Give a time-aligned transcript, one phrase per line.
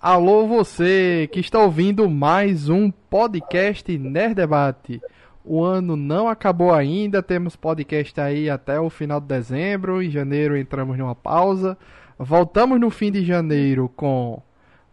[0.00, 5.02] Alô você que está ouvindo mais um podcast Nerd Debate.
[5.44, 10.00] O ano não acabou ainda, temos podcast aí até o final de dezembro.
[10.00, 11.76] Em janeiro entramos numa pausa.
[12.16, 14.40] Voltamos no fim de janeiro com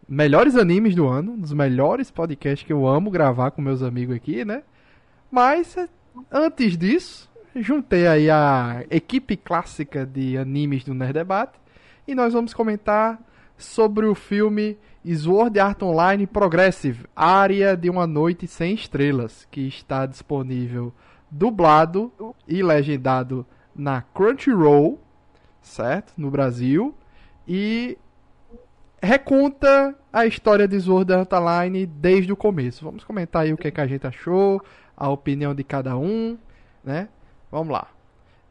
[0.10, 4.16] melhores animes do ano, um dos melhores podcasts que eu amo gravar com meus amigos
[4.16, 4.64] aqui, né?
[5.30, 5.76] Mas
[6.32, 11.60] antes disso, juntei aí a equipe clássica de animes do Nerd Debate
[12.08, 13.20] e nós vamos comentar
[13.56, 14.78] sobre o filme
[15.14, 20.94] Sword Art Online Progressive, Área de uma Noite Sem Estrelas, que está disponível
[21.30, 22.12] dublado
[22.48, 23.46] e legendado
[23.76, 25.00] na Crunchyroll,
[25.62, 26.14] certo?
[26.16, 26.96] No Brasil.
[27.46, 27.98] E
[29.02, 32.86] reconta a história de Sword Art Online desde o começo.
[32.86, 34.64] Vamos comentar aí o que, é que a gente achou,
[34.96, 36.38] a opinião de cada um,
[36.84, 37.10] né?
[37.52, 37.90] Vamos lá.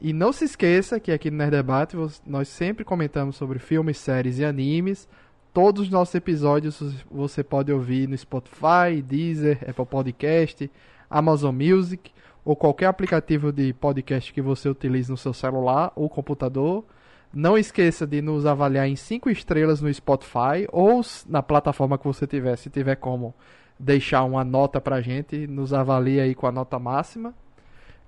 [0.01, 4.39] E não se esqueça que aqui no Nerd Debate nós sempre comentamos sobre filmes, séries
[4.39, 5.09] e animes.
[5.55, 10.69] Todos os nossos episódios você pode ouvir no Spotify, Deezer, Apple Podcast,
[11.09, 12.11] Amazon Music
[12.45, 16.85] ou qualquer aplicativo de podcast que você utilize no seu celular ou computador.
[17.33, 22.27] Não esqueça de nos avaliar em 5 estrelas no Spotify ou na plataforma que você
[22.27, 23.33] tiver, se tiver como
[23.79, 27.33] deixar uma nota pra gente, nos avalie aí com a nota máxima.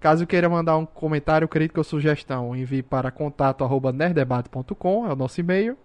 [0.01, 5.79] Caso queira mandar um comentário, crítica ou sugestão, envie para contato@nerdebate.com, é o nosso e-mail.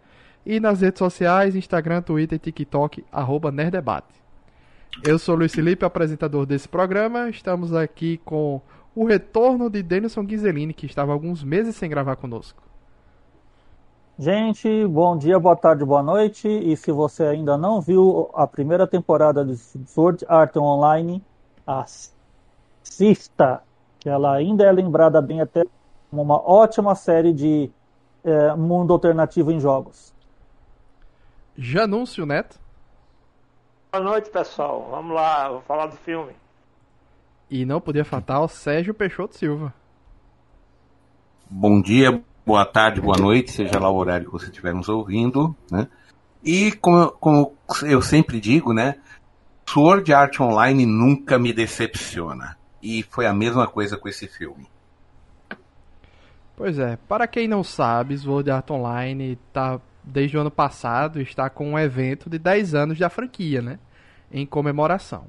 [0.46, 4.22] E nas redes sociais, Instagram, Twitter TikTok, arroba Nerdebate.
[5.06, 7.30] Eu sou Luiz Felipe, apresentador desse programa.
[7.30, 8.60] Estamos aqui com
[8.96, 12.62] o retorno de Denilson Ghiselini, que estava alguns meses sem gravar conosco.
[14.18, 16.48] Gente, bom dia, boa tarde, boa noite.
[16.48, 21.24] E se você ainda não viu a primeira temporada de Sword Art Online,
[21.66, 23.64] assista,
[24.00, 25.64] que ela ainda é lembrada bem até
[26.10, 27.72] como uma ótima série de
[28.24, 30.14] é, mundo alternativo em jogos.
[31.58, 32.60] Janúncio Neto.
[33.92, 34.88] Boa noite, pessoal.
[34.90, 36.34] Vamos lá, vou falar do filme.
[37.50, 39.74] E não podia faltar o Sérgio Peixoto Silva.
[41.50, 45.54] Bom dia, boa tarde, boa noite, seja lá o horário que você estiver nos ouvindo,
[45.70, 45.90] né?
[46.42, 48.96] E como, como eu sempre digo, né?
[49.68, 52.58] Sword Art Online nunca me decepciona.
[52.82, 54.68] E foi a mesma coisa com esse filme.
[56.56, 61.50] Pois é, para quem não sabe, Sword Art Online tá desde o ano passado está
[61.50, 63.80] com um evento de 10 anos da franquia, né?
[64.32, 65.26] Em comemoração.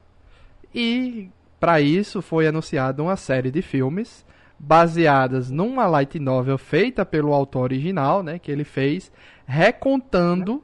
[0.74, 4.24] E para isso foi anunciada uma série de filmes
[4.58, 9.10] baseadas numa light novel feita pelo autor original, né, que ele fez,
[9.44, 10.62] recontando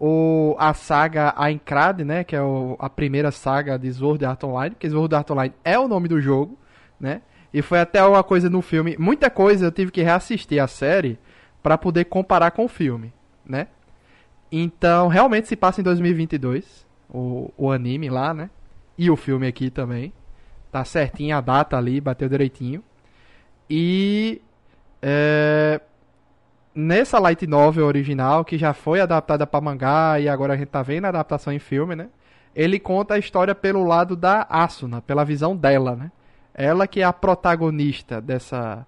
[0.00, 4.74] o, a saga Aincrad, né, que é o, a primeira saga de Sword Art Online,
[4.74, 6.58] porque Sword Art Online é o nome do jogo,
[6.98, 7.22] né?
[7.52, 11.18] E foi até uma coisa no filme, muita coisa eu tive que reassistir a série
[11.62, 13.12] para poder comparar com o filme
[13.50, 13.66] né?
[14.50, 18.50] Então, realmente se passa em 2022, o, o anime lá, né?
[18.96, 20.12] E o filme aqui também.
[20.72, 22.82] Tá certinho a data ali, bateu direitinho.
[23.68, 24.40] E
[25.02, 25.80] é,
[26.74, 30.82] nessa light novel original, que já foi adaptada para mangá e agora a gente tá
[30.82, 32.08] vendo a adaptação em filme, né?
[32.54, 36.10] Ele conta a história pelo lado da Asuna, pela visão dela, né?
[36.52, 38.86] Ela que é a protagonista dessa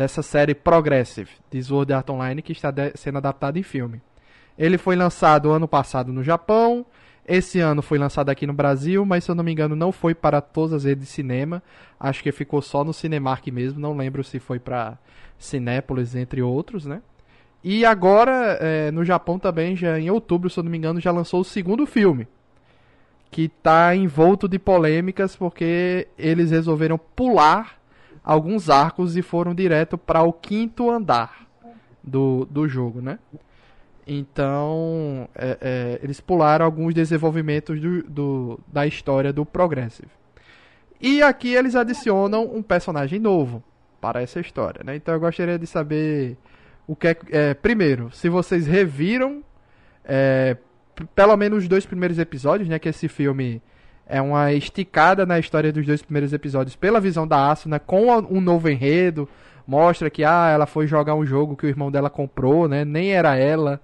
[0.00, 4.00] dessa série Progressive de Sword Art Online que está sendo adaptado em filme.
[4.58, 6.86] Ele foi lançado ano passado no Japão,
[7.28, 10.14] esse ano foi lançado aqui no Brasil, mas se eu não me engano não foi
[10.14, 11.62] para todas as redes de cinema.
[11.98, 14.96] Acho que ficou só no Cinemark mesmo, não lembro se foi para
[15.38, 17.02] Cinépolis, entre outros, né?
[17.62, 21.10] E agora, é, no Japão também, já em outubro, se eu não me engano, já
[21.10, 22.26] lançou o segundo filme.
[23.30, 27.79] Que está envolto de polêmicas porque eles resolveram pular
[28.24, 31.46] alguns arcos e foram direto para o quinto andar
[32.02, 33.18] do, do jogo, né?
[34.06, 40.10] Então, é, é, eles pularam alguns desenvolvimentos do, do, da história do Progressive.
[41.00, 43.62] E aqui eles adicionam um personagem novo
[44.00, 44.96] para essa história, né?
[44.96, 46.36] Então eu gostaria de saber
[46.86, 49.42] o que é, é primeiro, se vocês reviram
[50.04, 50.56] é,
[51.14, 52.78] pelo menos os dois primeiros episódios, né?
[52.78, 53.62] Que esse filme
[54.10, 58.40] é uma esticada na história dos dois primeiros episódios pela visão da Asuna com um
[58.40, 59.28] novo enredo.
[59.66, 62.84] Mostra que ah, ela foi jogar um jogo que o irmão dela comprou, né?
[62.84, 63.80] Nem era ela.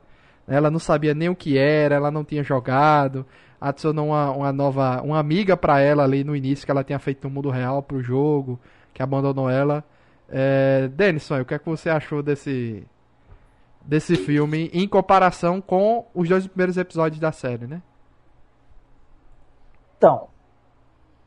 [0.48, 3.24] Ela não sabia nem o que era, ela não tinha jogado.
[3.60, 7.22] Adicionou uma, uma nova, uma amiga para ela ali no início que ela tinha feito
[7.28, 8.58] no mundo real pro jogo,
[8.92, 9.84] que abandonou ela.
[10.28, 12.84] É, Denison, o que é que você achou desse
[13.80, 17.80] desse filme em comparação com os dois primeiros episódios da série, né?
[19.96, 20.28] Então,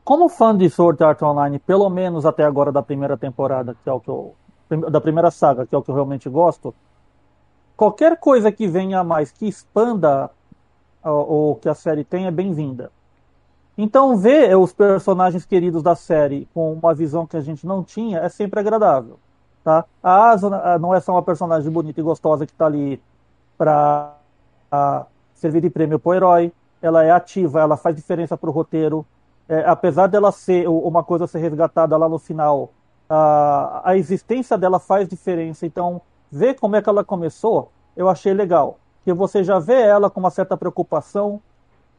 [0.04, 3.92] como fã de Sword Art Online, pelo menos até agora da primeira temporada, que é
[3.92, 4.34] o que eu.
[4.90, 6.74] da primeira saga, que é o que eu realmente gosto,
[7.76, 10.30] qualquer coisa que venha a mais que expanda
[11.02, 12.92] ou que a série tem é bem-vinda.
[13.76, 18.18] Então, ver os personagens queridos da série com uma visão que a gente não tinha
[18.18, 19.18] é sempre agradável.
[19.64, 19.84] Tá?
[20.02, 23.00] A Asa não é só uma personagem bonita e gostosa que está ali
[23.56, 24.14] para
[25.34, 26.52] servir de prêmio para o herói.
[26.82, 29.04] Ela é ativa, ela faz diferença para o roteiro.
[29.48, 32.70] É, apesar dela ser uma coisa ser resgatada lá no final,
[33.08, 35.66] a, a existência dela faz diferença.
[35.66, 36.00] Então,
[36.30, 38.78] ver como é que ela começou, eu achei legal.
[39.04, 41.40] Que você já vê ela com uma certa preocupação,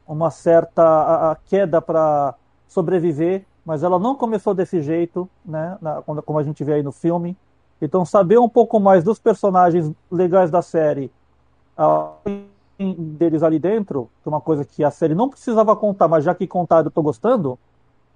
[0.06, 2.34] uma certa a, a queda para
[2.66, 5.76] sobreviver, mas ela não começou desse jeito, né?
[5.80, 7.36] Na, como a gente vê aí no filme.
[7.80, 11.12] Então, saber um pouco mais dos personagens legais da série,
[12.94, 16.34] deles ali dentro, que é uma coisa que a série não precisava contar, mas já
[16.34, 17.58] que contaram, eu tô gostando.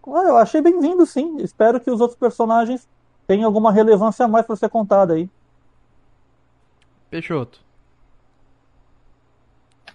[0.06, 1.36] Eu achei bem-vindo, sim.
[1.38, 2.88] Espero que os outros personagens
[3.26, 5.28] tenham alguma relevância a mais para ser contada aí.
[7.10, 7.60] Peixoto.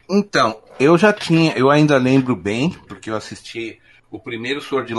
[0.10, 3.80] Então, eu já tinha, eu ainda lembro bem, porque eu assisti
[4.10, 4.94] o primeiro Sword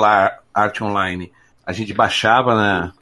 [0.54, 1.30] Art Online.
[1.66, 2.92] A gente baixava na,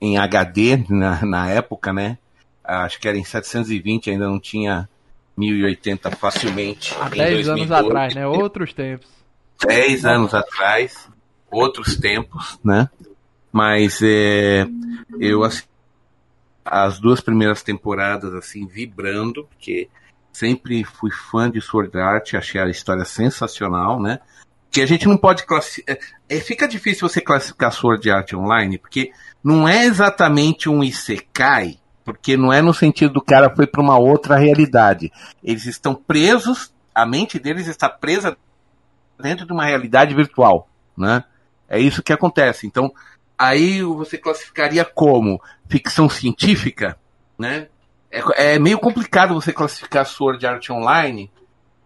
[0.00, 2.18] em HD na, na época, né?
[2.62, 4.88] Acho que era em 720, ainda não tinha
[5.36, 6.94] 1080 facilmente.
[7.00, 8.26] Há 10 anos atrás, né?
[8.26, 9.08] Outros tempos.
[9.66, 11.08] 10 anos atrás,
[11.50, 12.88] outros tempos, né?
[13.52, 14.66] Mas é,
[15.18, 15.68] eu assisti
[16.66, 19.88] as duas primeiras temporadas assim vibrando, porque
[20.32, 24.18] sempre fui fã de Sword Art, achei a história sensacional, né?
[24.70, 25.96] Que a gente não pode classificar.
[26.28, 29.12] É, é, fica difícil você classificar Sword Art Online, porque
[29.42, 33.98] não é exatamente um Isekai, porque não é no sentido do cara foi para uma
[33.98, 35.12] outra realidade.
[35.42, 38.38] Eles estão presos, a mente deles está presa
[39.20, 41.24] dentro de uma realidade virtual, né?
[41.68, 42.64] É isso que acontece.
[42.64, 42.92] Então,
[43.36, 46.96] aí você classificaria como ficção científica,
[47.36, 47.66] né?
[48.08, 51.28] É, é meio complicado você classificar Sword Art Online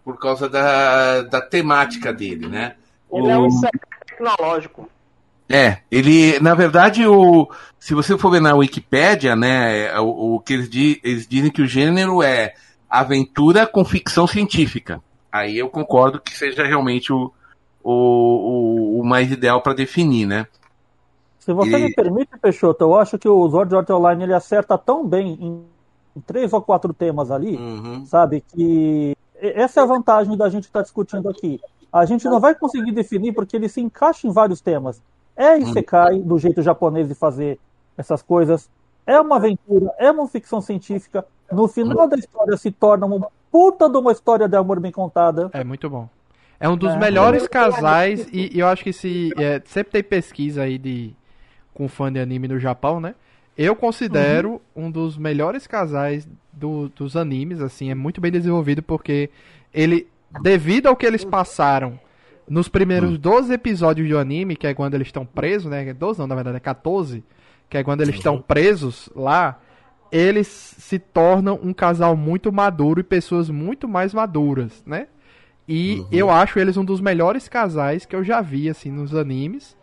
[0.05, 2.77] por causa da, da temática dele, né?
[3.11, 3.31] Ele o...
[3.31, 3.49] é um
[4.07, 4.87] tecnológico.
[5.51, 10.53] É, ele, na verdade, o, se você for ver na Wikipédia, né, o, o que
[10.53, 10.71] eles,
[11.03, 12.55] eles dizem que o gênero é
[12.89, 15.03] aventura com ficção científica.
[15.31, 17.33] Aí eu concordo que seja realmente o,
[17.83, 20.47] o, o, mais ideal para definir, né?
[21.41, 21.83] Se você e...
[21.85, 25.65] me permite, Peixoto, eu acho que o Sword Art Online ele acerta tão bem em,
[26.17, 28.05] em três ou quatro temas ali, uhum.
[28.07, 28.45] sabe?
[28.55, 31.61] Que essa é a vantagem da gente estar tá discutindo aqui.
[31.93, 35.03] A gente não vai conseguir definir porque ele se encaixa em vários temas.
[35.41, 37.59] É Isekai, do jeito japonês de fazer
[37.97, 38.69] essas coisas.
[39.07, 41.25] É uma aventura, é uma ficção científica.
[41.51, 45.49] No final da história se torna uma puta de uma história de amor bem contada.
[45.55, 46.07] É muito bom.
[46.61, 46.99] É um dos é.
[46.99, 49.31] melhores casais, e, e, eu acho que se.
[49.39, 51.17] É, sempre tem pesquisa aí de
[51.73, 53.15] com fã de anime no Japão, né?
[53.57, 54.89] Eu considero uhum.
[54.89, 59.31] um dos melhores casais do, dos animes, assim, é muito bem desenvolvido porque
[59.73, 60.07] ele,
[60.43, 61.99] devido ao que eles passaram
[62.51, 63.55] nos primeiros 12 hum.
[63.55, 65.95] episódios do anime, que é quando eles estão presos, né?
[65.95, 67.23] 12 não, na verdade é 14,
[67.69, 69.61] que é quando eles estão presos lá,
[70.11, 75.07] eles se tornam um casal muito maduro e pessoas muito mais maduras, né?
[75.69, 76.09] E uhum.
[76.11, 79.77] eu acho eles um dos melhores casais que eu já vi, assim, nos animes.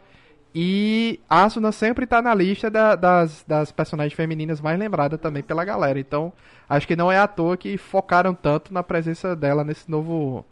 [0.54, 5.64] E Asuna sempre tá na lista da, das, das personagens femininas mais lembradas também pela
[5.64, 5.98] galera.
[5.98, 6.34] Então,
[6.68, 10.46] acho que não é à toa que focaram tanto na presença dela nesse novo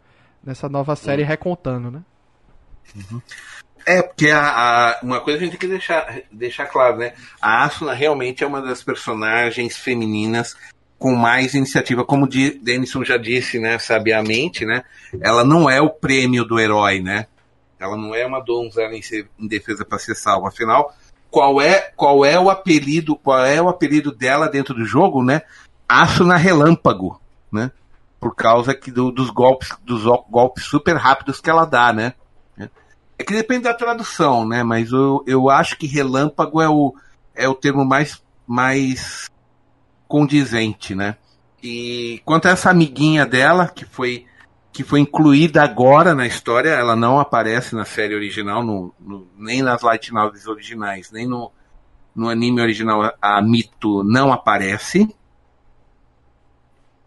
[0.46, 1.28] nessa nova série uhum.
[1.28, 2.00] recontando, né?
[2.94, 3.20] Uhum.
[3.84, 7.14] É, porque a, a, uma coisa a gente tem que deixar, deixar claro, né?
[7.40, 10.56] A Asuna realmente é uma das personagens femininas
[10.98, 14.82] com mais iniciativa, como o Denison já disse, né, sabiamente, né?
[15.20, 17.26] Ela não é o prêmio do herói, né?
[17.78, 19.02] Ela não é uma donzela em,
[19.38, 20.48] em defesa para ser salva.
[20.48, 20.94] Afinal,
[21.30, 25.42] qual é qual é o apelido, qual é o apelido dela dentro do jogo, né?
[25.88, 27.20] Asuna Relâmpago,
[27.52, 27.70] né?
[28.26, 32.14] Por causa que do, dos golpes dos golpes super rápidos que ela dá, né?
[33.16, 34.64] É que depende da tradução, né?
[34.64, 36.92] Mas eu, eu acho que relâmpago é o,
[37.36, 39.30] é o termo mais, mais
[40.08, 41.16] condizente, né?
[41.62, 44.26] E quanto a essa amiguinha dela, que foi,
[44.72, 49.62] que foi incluída agora na história, ela não aparece na série original, no, no, nem
[49.62, 51.52] nas light novels originais, nem no,
[52.12, 55.14] no anime original, a Mito não aparece.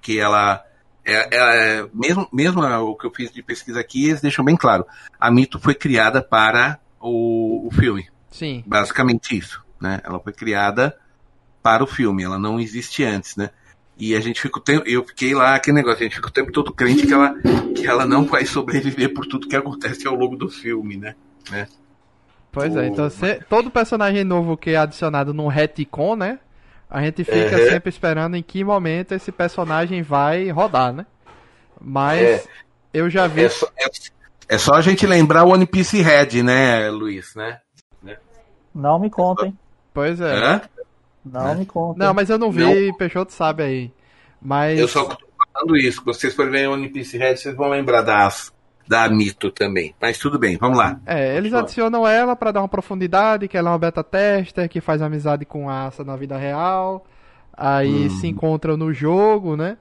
[0.01, 0.63] Que ela
[1.05, 4.85] é, é, mesmo, mesmo o que eu fiz de pesquisa aqui, eles deixam bem claro.
[5.19, 8.07] A Mito foi criada para o, o filme.
[8.29, 8.63] Sim.
[8.65, 9.63] Basicamente isso.
[9.79, 10.01] Né?
[10.03, 10.95] Ela foi criada
[11.61, 13.49] para o filme, ela não existe antes, né?
[13.97, 16.31] E a gente fica o tempo, eu fiquei lá, aquele negócio, a gente fica o
[16.31, 17.35] tempo todo crente que ela,
[17.75, 21.15] que ela não vai sobreviver por tudo que acontece ao longo do filme, né?
[21.51, 21.67] né?
[22.49, 22.79] Pois o...
[22.79, 26.39] é, então se, todo personagem novo que é adicionado num retcon, né?
[26.89, 31.05] A gente fica sempre esperando em que momento esse personagem vai rodar, né?
[31.79, 32.43] Mas é.
[32.93, 33.45] Eu já vi.
[33.45, 33.89] É só, é,
[34.49, 37.59] é só a gente lembrar o One Piece Red, né, Luiz, né?
[38.73, 39.57] Não me contem.
[39.93, 40.33] Pois é.
[40.33, 40.61] Hã?
[41.25, 41.99] Não me contem.
[41.99, 42.97] Não, mas eu não vi, Não.
[42.97, 43.91] Peixoto sabe aí.
[44.41, 44.79] Mas.
[44.79, 45.17] Eu só tô
[45.53, 45.99] falando isso.
[45.99, 48.53] Se vocês forem ver One Piece Red, vocês vão lembrar das,
[48.89, 49.93] da Mito também.
[50.01, 50.99] Mas tudo bem, vamos lá.
[51.05, 51.61] É, eles Continua.
[51.61, 55.45] adicionam ela pra dar uma profundidade, que ela é uma beta tester, que faz amizade
[55.45, 57.05] com a Asa na vida real.
[57.55, 58.09] Aí Hum.
[58.09, 59.77] se encontram no jogo, né?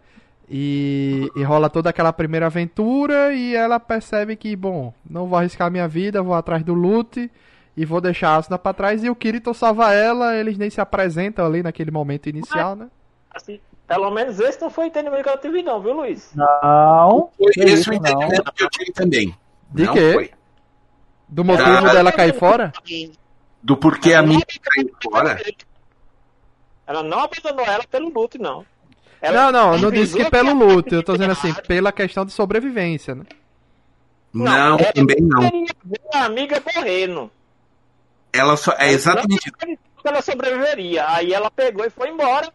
[0.50, 5.71] E, e rola toda aquela primeira aventura e ela percebe que, bom, não vou arriscar
[5.71, 7.31] minha vida, vou atrás do loot
[7.77, 9.03] e vou deixar a Asuna pra trás.
[9.05, 12.88] E o Kirito salva ela, eles nem se apresentam ali naquele momento inicial, né?
[13.31, 16.30] Assim, pelo menos esse não foi o entendimento que eu tive, não, viu, Luiz?
[16.35, 17.30] Não.
[17.38, 19.35] Foi esse isso, o entendimento que eu tive também.
[19.71, 20.12] De não quê?
[20.12, 20.30] foi.
[21.26, 21.92] Do motivo Ah.
[21.92, 22.71] dela cair fora?
[23.62, 25.40] Do porquê a Mito caiu fora.
[26.87, 28.64] Ela não abandonou ela pelo luto, não.
[29.23, 32.33] Não, não, eu não disse que pelo luto, eu tô dizendo assim, pela questão de
[32.33, 33.25] sobrevivência, né?
[34.33, 35.40] Não, ela também não.
[35.50, 37.30] queria ver a amiga morrendo.
[38.33, 38.73] Ela só.
[38.78, 39.50] É exatamente.
[39.66, 41.09] Não ela sobreviveria.
[41.09, 42.52] Aí ela pegou e foi embora,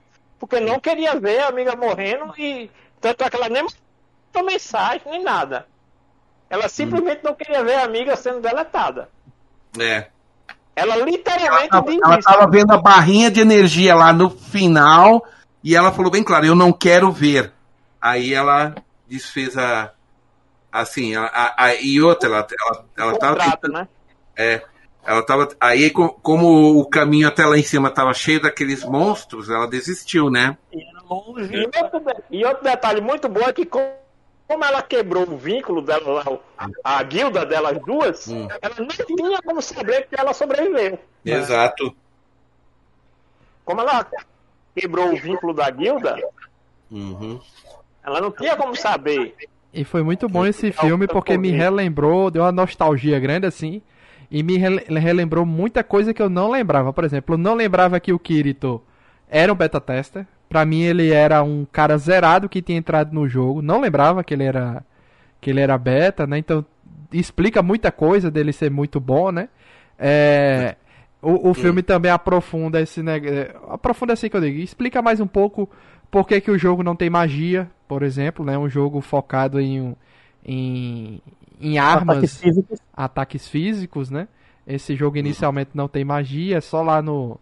[0.48, 2.70] porque não queria ver a amiga morrendo e
[3.00, 5.66] tanto é que ela nem mandou mensagem, nem nada.
[6.50, 9.10] Ela simplesmente não queria ver a amiga sendo deletada.
[9.80, 10.08] É.
[10.76, 12.28] Ela Ela literalmente diz ela isso.
[12.30, 15.26] tava vendo a barrinha de energia lá no final
[15.64, 17.54] e ela falou bem claro, eu não quero ver.
[18.02, 18.76] Aí ela
[19.08, 19.92] desfez a.
[20.72, 23.88] Assim, a, a- a- e outra, ela, ela, ela tava contrato, né?
[25.06, 25.50] Ela tava.
[25.60, 30.30] Aí, co- como o caminho até lá em cima tava cheio daqueles monstros, ela desistiu,
[30.30, 30.58] né?
[30.72, 31.54] E era longe.
[31.54, 33.86] E outro, e outro detalhe muito bom é que como
[34.46, 36.24] como ela quebrou o vínculo dela
[36.84, 38.48] a guilda delas duas, Hum.
[38.62, 41.00] ela não tinha como saber que ela sobreviveu.
[41.26, 41.96] Exato.
[43.66, 44.06] Como ela
[44.76, 46.18] quebrou o vínculo da guilda,
[46.92, 47.40] Uhum.
[48.04, 49.34] ela não tinha como saber.
[49.74, 53.82] E foi muito bom esse filme porque me relembrou, deu uma nostalgia grande assim,
[54.34, 56.92] e me rele- relembrou muita coisa que eu não lembrava.
[56.92, 58.82] Por exemplo, eu não lembrava que o Kirito
[59.30, 60.26] era um beta tester.
[60.50, 63.62] Pra mim ele era um cara zerado que tinha entrado no jogo.
[63.62, 64.84] Não lembrava que ele era
[65.40, 66.40] que ele era beta, né?
[66.40, 66.66] Então
[67.12, 69.50] explica muita coisa dele ser muito bom, né?
[70.00, 70.78] É,
[71.22, 73.52] o, o filme também aprofunda esse negócio.
[73.70, 74.58] Aprofunda assim que eu digo.
[74.58, 75.70] Explica mais um pouco
[76.10, 78.58] por que, que o jogo não tem magia, por exemplo, né?
[78.58, 79.96] Um jogo focado em,
[80.44, 81.22] em,
[81.64, 82.80] em armas, Ataques físicos.
[82.96, 84.28] ataques físicos, né?
[84.68, 87.40] Esse jogo inicialmente não tem magia, é só lá no.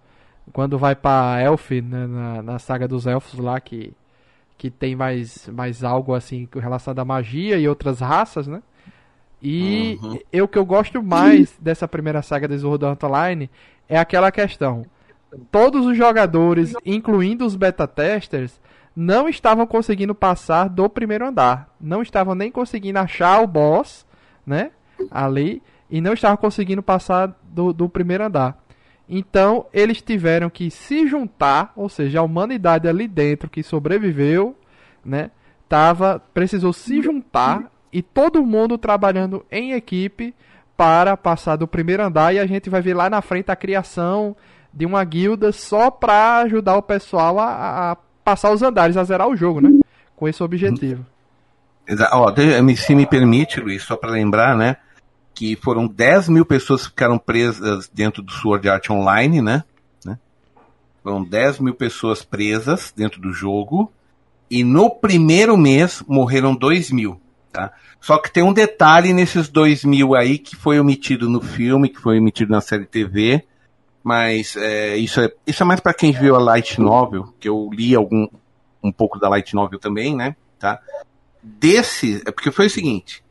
[0.54, 3.94] Quando vai pra Elf, né, na, na saga dos elfos lá, que,
[4.58, 8.62] que tem mais, mais algo assim relacionado à magia e outras raças, né?
[9.42, 10.20] E Uhum.
[10.32, 13.50] eu que eu gosto mais dessa primeira saga de Sword Art Online
[13.90, 14.86] é aquela questão.
[15.52, 18.60] Todos os jogadores, incluindo os beta testers,
[18.96, 21.74] não estavam conseguindo passar do primeiro andar.
[21.80, 24.06] Não estavam nem conseguindo achar o boss,
[24.46, 24.72] né?
[25.10, 25.62] Ali.
[25.90, 28.58] E não estavam conseguindo passar do, do primeiro andar.
[29.14, 34.56] Então, eles tiveram que se juntar, ou seja, a humanidade ali dentro que sobreviveu,
[35.04, 35.32] né?
[35.68, 40.34] Tava, precisou se juntar e todo mundo trabalhando em equipe
[40.78, 44.36] para passar do primeiro andar e a gente vai ver lá na frente a criação
[44.74, 49.28] de uma guilda só para ajudar o pessoal a, a passar os andares, a zerar
[49.28, 49.80] o jogo, né?
[50.16, 51.06] Com esse objetivo.
[52.12, 52.34] Ó,
[52.76, 54.78] se me permite, Luiz, só para lembrar, né?
[55.34, 59.64] Que foram 10 mil pessoas que ficaram presas dentro do Sword Art Online, né?
[60.06, 60.18] né?
[61.04, 63.92] Foram 10 mil pessoas presas dentro do jogo.
[64.50, 67.20] E no primeiro mês morreram 2 mil.
[67.52, 67.72] Tá?
[68.00, 72.00] Só que tem um detalhe nesses 2 mil aí que foi omitido no filme, que
[72.00, 73.46] foi omitido na série TV.
[74.04, 77.70] Mas é, isso, é, isso é mais para quem viu a Light Novel, que eu
[77.72, 78.28] li algum,
[78.84, 80.36] um pouco da Light Novel também, né?
[80.58, 80.80] Tá?
[81.44, 83.24] Desse, é porque foi o seguinte: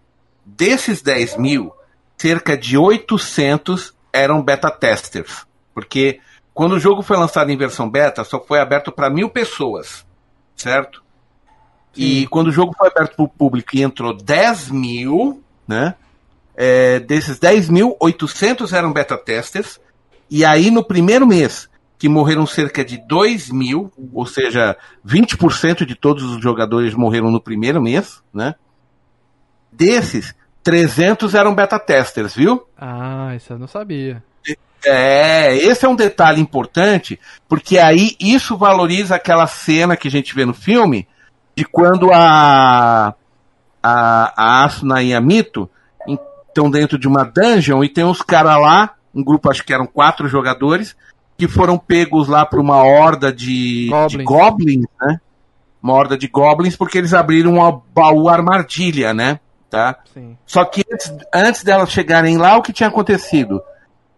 [0.44, 1.72] desses 10 mil,
[2.18, 5.46] cerca de 800 eram beta testers.
[5.72, 6.20] Porque
[6.52, 10.04] quando o jogo foi lançado em versão beta, só foi aberto para mil pessoas,
[10.56, 11.02] certo?
[11.96, 15.94] E quando o jogo foi aberto para o público e entrou 10 mil, né?
[16.54, 19.80] É, desses 10 mil, 800 eram beta testers.
[20.28, 21.69] E aí, no primeiro mês,
[22.00, 24.74] que morreram cerca de 2 mil, ou seja,
[25.06, 28.54] 20% de todos os jogadores morreram no primeiro mês, né?
[29.70, 32.66] Desses, 300 eram beta testers, viu?
[32.74, 34.24] Ah, isso eu não sabia.
[34.82, 40.34] É, esse é um detalhe importante, porque aí isso valoriza aquela cena que a gente
[40.34, 41.06] vê no filme,
[41.54, 43.14] de quando a,
[43.82, 45.68] a, a Asuna e a Mito
[46.48, 49.86] estão dentro de uma dungeon e tem uns caras lá, um grupo, acho que eram
[49.86, 50.96] quatro jogadores,
[51.40, 54.12] que foram pegos lá por uma horda de Goblins.
[54.12, 55.20] de goblins, né?
[55.82, 59.40] Uma horda de goblins, porque eles abriram um baú armadilha, né?
[59.70, 59.96] Tá?
[60.12, 60.36] Sim.
[60.44, 63.62] Só que antes, antes delas chegarem lá, o que tinha acontecido?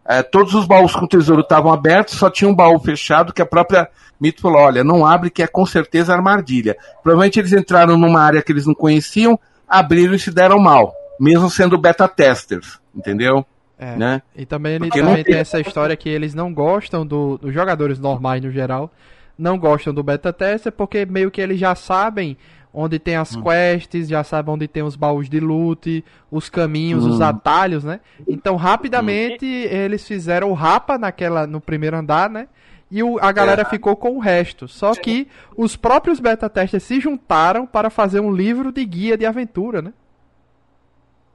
[0.04, 3.46] É, todos os baús com tesouro estavam abertos, só tinha um baú fechado que a
[3.46, 3.88] própria
[4.20, 6.76] Mito falou: olha, não abre, que é com certeza armadilha.
[7.02, 9.38] Provavelmente eles entraram numa área que eles não conheciam,
[9.68, 13.46] abriram e se deram mal, mesmo sendo beta testers, entendeu?
[13.82, 13.96] É.
[13.96, 14.22] Né?
[14.36, 18.40] E também ele também tem essa história que eles não gostam do, dos jogadores normais
[18.42, 18.92] no geral,
[19.36, 22.36] não gostam do beta tester porque meio que eles já sabem
[22.72, 23.42] onde tem as Hum.
[23.42, 27.24] quests, já sabem onde tem os baús de loot, os caminhos, os Hum.
[27.24, 27.98] atalhos, né?
[28.26, 32.46] Então rapidamente eles fizeram o rapa naquela no primeiro andar, né?
[32.90, 33.64] E o- a galera É.
[33.64, 34.68] ficou com o resto.
[34.68, 39.24] Só que os próprios beta testers se juntaram para fazer um livro de guia de
[39.26, 39.92] aventura, né?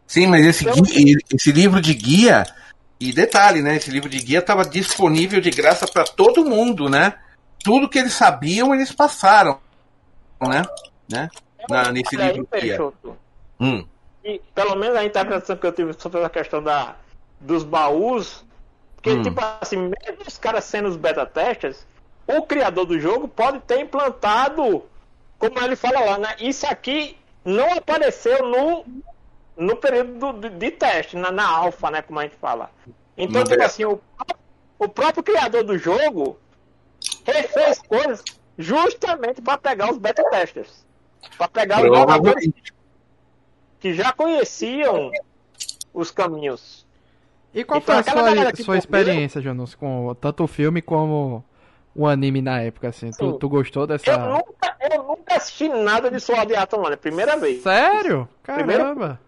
[0.08, 2.44] Sim, mas esse, gui- esse livro de guia,
[3.00, 3.76] e detalhe, né?
[3.76, 7.14] Esse livro de guia estava disponível de graça para todo mundo, né?
[7.64, 9.60] Tudo que eles sabiam, eles passaram,
[10.42, 10.64] né?
[11.10, 11.30] né?
[11.70, 12.62] Na- nesse aí, livro guia.
[12.78, 13.18] Peixoto,
[13.60, 13.86] Hum.
[14.24, 16.96] E pelo menos a interpretação que eu tive sobre a questão da,
[17.40, 18.46] dos baús,
[18.96, 19.22] porque, Hum.
[19.22, 21.86] tipo assim, mesmo os caras sendo os beta testers,
[22.28, 24.84] o criador do jogo pode ter implantado,
[25.40, 26.36] como ele fala lá, né?
[26.40, 28.86] Isso aqui não apareceu no,
[29.58, 32.02] no período do- de teste, na, na alfa, né?
[32.02, 32.70] Como a gente fala.
[33.18, 33.66] Então, tipo beta.
[33.66, 34.00] assim, o,
[34.78, 36.38] o próprio criador do jogo
[37.26, 38.24] refez coisas
[38.58, 40.86] justamente para pegar os beta testers.
[41.38, 42.50] Para pegar os jogadores
[43.80, 45.12] que já conheciam
[45.94, 46.86] os caminhos.
[47.54, 51.44] E qual Então, foi a aquela sua, sua experiência, Janus, com tanto o filme como
[51.96, 53.10] o anime na época, assim?
[53.12, 54.12] Tu, tu gostou dessa...
[54.12, 57.64] Eu nunca, eu nunca assisti nada de Sword Art Online, é primeira vez.
[57.64, 58.30] Sério?
[58.44, 59.20] Caramba!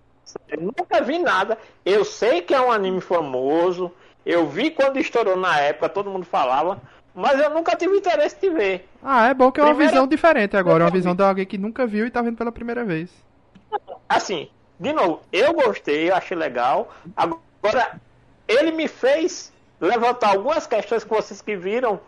[0.48, 1.58] Eu nunca vi nada.
[1.86, 3.92] Eu sei que é um anime famoso.
[4.26, 6.82] Eu vi quando estourou na época, todo mundo falava.
[7.16, 8.88] Mas eu nunca tive interesse de ver.
[9.04, 11.46] Ah, é bom que é uma Primeira- visão diferente agora, é uma visão de alguém
[11.46, 13.10] que nunca viu e tá vendo pela primeira vez.
[14.08, 16.90] Assim, de novo, eu gostei, eu achei legal.
[17.16, 18.00] Agora,
[18.48, 22.00] ele me fez levantar algumas questões que vocês que viram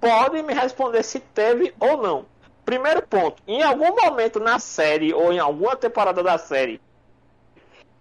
[0.00, 2.24] podem me responder se teve ou não.
[2.64, 6.80] Primeiro ponto, em algum momento na série ou em alguma temporada da série,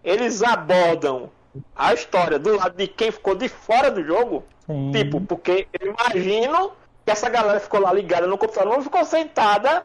[0.06, 1.30] eles abordam
[1.76, 4.44] a história do lado de quem ficou de fora do jogo.
[4.68, 4.92] Sim.
[4.92, 6.72] Tipo, porque eu imagino
[7.04, 9.84] que essa galera ficou lá ligada no computador, não ficou sentada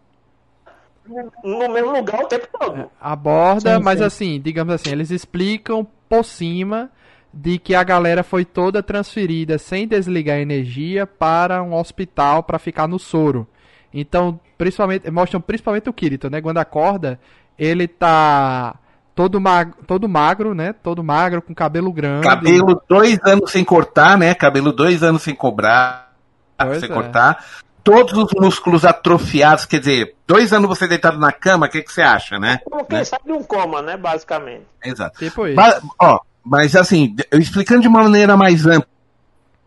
[1.42, 2.90] no mesmo lugar o tempo todo.
[3.00, 4.04] Aborda, Sim, mas sim.
[4.04, 6.90] assim, digamos assim, eles explicam por cima
[7.32, 12.58] de que a galera foi toda transferida sem desligar a energia para um hospital para
[12.58, 13.46] ficar no soro.
[13.92, 16.40] Então, principalmente, mostram principalmente o Kirito, né?
[16.40, 17.18] Quando acorda,
[17.58, 18.79] ele tá
[19.20, 20.72] todo, mag todo magro, né?
[20.72, 22.26] Todo magro, com cabelo grande.
[22.26, 24.34] Cabelo dois anos sem cortar, né?
[24.34, 26.14] Cabelo dois anos sem cobrar,
[26.56, 26.92] Pois sem é.
[26.94, 27.44] cortar.
[27.84, 31.92] Todos os músculos atrofiados, quer dizer, dois anos você deitado na cama, o que, que
[31.92, 32.60] você acha, né?
[32.64, 33.04] Como quem Né?
[33.04, 33.96] sabe de um coma, né?
[33.98, 34.64] Basicamente.
[34.82, 35.18] Exato.
[35.18, 35.56] Tipo isso.
[35.56, 38.86] Mas, ó, mas assim, eu explicando de uma maneira mais ampla,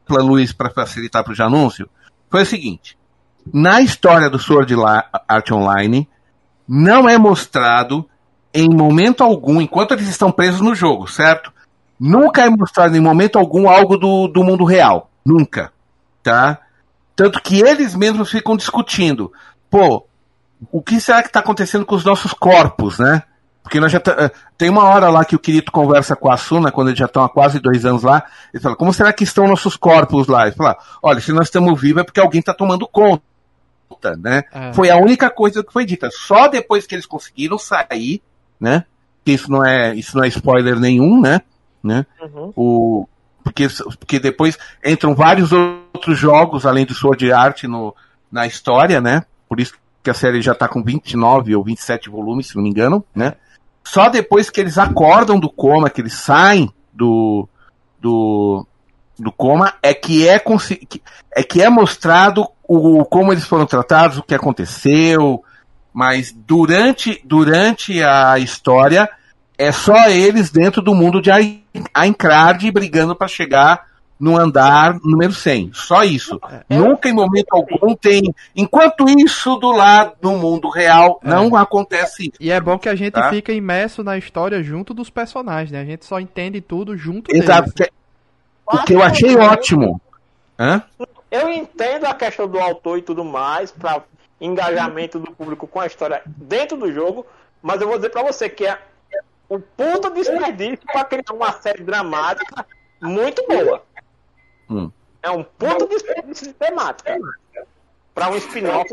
[0.09, 1.87] Luiz, para facilitar para o anúncio,
[2.29, 2.97] foi o seguinte:
[3.53, 6.07] na história do Sword La- Art Online,
[6.67, 8.07] não é mostrado
[8.53, 11.51] em momento algum, enquanto eles estão presos no jogo, certo?
[11.99, 15.09] Nunca é mostrado em momento algum algo do, do mundo real.
[15.25, 15.71] Nunca.
[16.21, 16.59] Tá?
[17.15, 19.31] Tanto que eles mesmos ficam discutindo.
[19.69, 20.05] Pô,
[20.71, 23.23] o que será que está acontecendo com os nossos corpos, né?
[23.63, 26.33] Porque nós já tá- eh, tem uma hora lá que o Kirito conversa com a
[26.33, 28.23] Asuna, quando eles já estão há quase dois anos lá.
[28.53, 30.43] Ele fala, como será que estão nossos corpos lá?
[30.47, 33.21] Ele fala, olha, se nós estamos vivos é porque alguém está tomando conta,
[34.17, 34.43] né?
[34.51, 34.73] É.
[34.73, 36.09] Foi a única coisa que foi dita.
[36.11, 38.21] Só depois que eles conseguiram sair,
[38.63, 38.85] né?
[39.25, 41.41] Que isso não é, isso não é spoiler nenhum, né?
[41.83, 42.05] né?
[42.21, 42.53] Uhum.
[42.55, 43.07] O,
[43.43, 43.67] porque,
[43.99, 47.93] porque depois entram vários outros jogos além do Sword Art no,
[48.31, 49.25] na história, né?
[49.49, 52.69] Por isso que a série já tá com 29 ou 27 volumes, se não me
[52.69, 53.33] engano, né?
[53.83, 57.49] Só depois que eles acordam do coma, que eles saem do,
[57.99, 58.65] do,
[59.19, 60.41] do coma, é que é,
[61.35, 65.43] é que é mostrado o, como eles foram tratados, o que aconteceu,
[65.93, 69.09] mas durante, durante a história
[69.57, 71.61] é só eles dentro do mundo de Ai-
[71.93, 75.71] Aincrad brigando para chegar no andar número 100.
[75.73, 76.39] Só isso.
[76.69, 76.75] É.
[76.77, 78.21] Nunca em momento algum tem.
[78.55, 81.27] Enquanto isso, do lado do mundo real, É.
[81.29, 82.33] não acontece isso.
[82.39, 83.29] E é bom que a gente Tá.
[83.29, 85.81] fica imerso na história junto dos personagens, né?
[85.81, 87.71] A gente só entende tudo junto Exato.
[87.73, 87.73] deles.
[87.89, 88.03] que-
[88.65, 89.99] O que eu achei ótimo.
[90.57, 90.81] Hã?
[91.29, 94.01] Eu entendo a questão do autor e tudo mais, para
[94.41, 97.25] engajamento do público com a história dentro do jogo,
[97.61, 98.77] mas eu vou dizer pra você que é
[99.49, 102.65] um puta desperdício para criar uma série dramática
[103.01, 103.83] muito boa.
[104.69, 104.89] Hum.
[105.21, 107.17] É um puta desperdício de temática.
[108.13, 108.89] Pra um spin-off.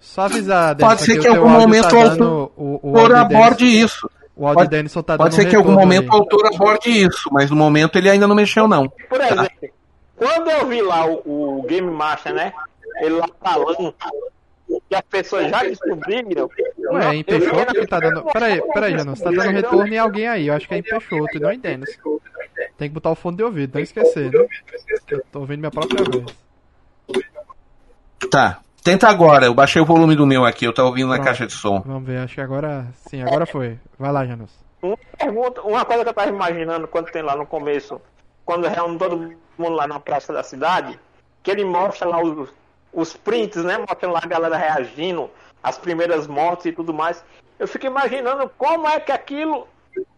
[0.00, 3.16] Só avisar, Pode ser o que em algum momento tá o dando o, o áudio
[3.16, 4.10] aborde isso.
[4.34, 6.18] O Aldi Pode- Denison tá Pode ser que em algum momento o aí.
[6.18, 8.88] autor aborde isso, mas no momento ele ainda não mexeu, não.
[9.08, 9.48] Por exemplo,
[10.16, 12.52] quando eu vi lá o, o Game Master, né?
[13.02, 13.94] Ele lá falando
[14.88, 16.48] que as pessoas já descobriram.
[16.92, 18.22] Ué, é em Peixoto na- que tá dando.
[18.32, 20.46] Peraí, peraí, Janus, tá dando retorno em alguém aí.
[20.48, 22.18] Eu acho que é em Peixoto não em Denison.
[22.78, 24.46] Tem que botar o fone de ouvido, não esquecer, né?
[25.06, 26.34] Que eu tô ouvindo minha própria voz.
[28.30, 28.60] Tá.
[28.84, 31.26] Tenta agora, eu baixei o volume do meu aqui, eu tava ouvindo na Pronto.
[31.26, 31.80] caixa de som.
[31.86, 32.86] Vamos ver, acho que agora.
[33.08, 33.78] Sim, agora foi.
[33.98, 34.50] Vai lá, Janus.
[34.82, 38.00] Uma pergunta, uma coisa que eu tava imaginando quando tem lá no começo,
[38.44, 39.16] quando reúne todo
[39.56, 40.98] mundo lá na praça da cidade,
[41.44, 42.48] que ele mostra lá os,
[42.92, 43.78] os prints, né?
[43.78, 45.30] Mostra lá a galera reagindo,
[45.62, 47.24] as primeiras mortes e tudo mais.
[47.58, 49.66] Eu fico imaginando como é que aquilo,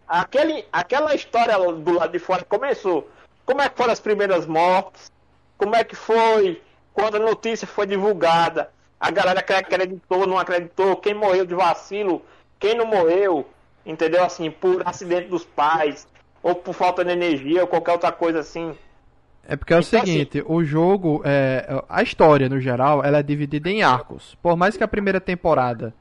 [0.09, 3.09] aquele, aquela história do lado de fora começou.
[3.45, 5.13] Como é que foram as primeiras mortes?
[5.59, 8.71] Como é que foi quando a notícia foi divulgada?
[8.99, 12.23] A galera que acreditou, não acreditou, quem morreu de vacilo,
[12.59, 13.47] quem não morreu,
[13.85, 14.25] entendeu?
[14.25, 16.09] Assim, por acidente dos pais,
[16.43, 18.77] ou por falta de energia, ou qualquer outra coisa assim.
[19.47, 23.23] É porque é o Então, seguinte, o jogo, é, a história no geral, ela é
[23.23, 24.37] dividida em arcos.
[24.43, 25.93] Por mais que a primeira temporada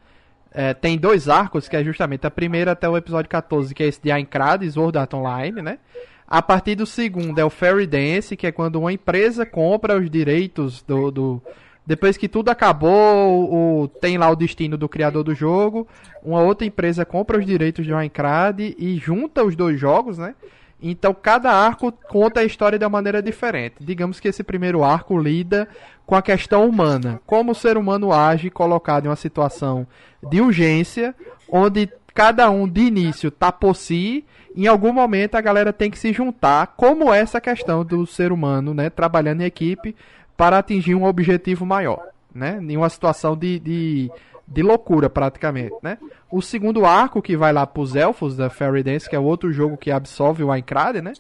[0.54, 3.88] é, tem dois arcos, que é justamente a primeira até o episódio 14, que é
[3.88, 5.78] esse de Aincrad e Sword Art Online, né?
[6.26, 10.10] A partir do segundo é o Fairy Dance, que é quando uma empresa compra os
[10.10, 11.12] direitos do...
[11.12, 11.42] do-
[11.86, 15.86] depois que tudo acabou, o, tem lá o destino do criador do jogo,
[16.24, 20.34] uma outra empresa compra os direitos de Aincrad e junta os dois jogos, né?
[20.84, 23.76] Então cada arco conta a história de uma maneira diferente.
[23.80, 25.68] Digamos que esse primeiro arco lida
[26.06, 29.88] com a questão humana, como o ser humano age colocado em uma situação
[30.30, 31.16] de urgência,
[31.50, 35.98] onde cada um de início tá por si, em algum momento a galera tem que
[35.98, 39.96] se juntar, como é essa questão do ser humano, né, trabalhando em equipe
[40.36, 44.12] para atingir um objetivo maior, né, em uma situação de, de,
[44.48, 45.98] de loucura praticamente, né.
[46.30, 49.78] O segundo arco que vai lá pros elfos da Fairy Dance, que é outro jogo
[49.78, 51.14] que absolve o Aincrad, né,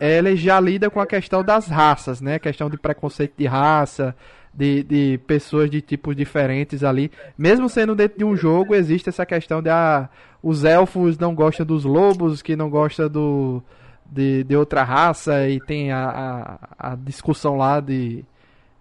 [0.00, 2.38] ele já lida com a questão das raças, né?
[2.38, 4.14] Questão de preconceito de raça,
[4.52, 7.10] de, de pessoas de tipos diferentes ali.
[7.38, 10.08] Mesmo sendo dentro de um jogo, existe essa questão de ah,
[10.42, 13.62] os elfos não gostam dos lobos, que não gostam do,
[14.06, 18.24] de, de outra raça, e tem a, a, a discussão lá de,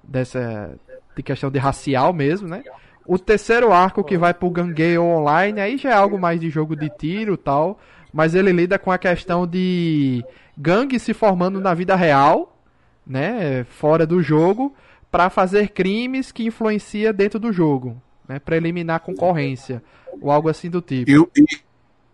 [0.03, 0.75] dessa
[1.15, 2.63] de questão de racial mesmo, né?
[3.05, 6.75] O terceiro arco que vai pro Gangale Online, aí já é algo mais de jogo
[6.75, 7.79] de tiro e tal,
[8.13, 10.23] mas ele lida com a questão de
[10.57, 12.57] gangue se formando na vida real,
[13.05, 14.73] né, fora do jogo,
[15.11, 19.83] para fazer crimes que influencia dentro do jogo, né, para eliminar concorrência
[20.21, 21.09] ou algo assim do tipo.
[21.11, 21.45] E, o- e,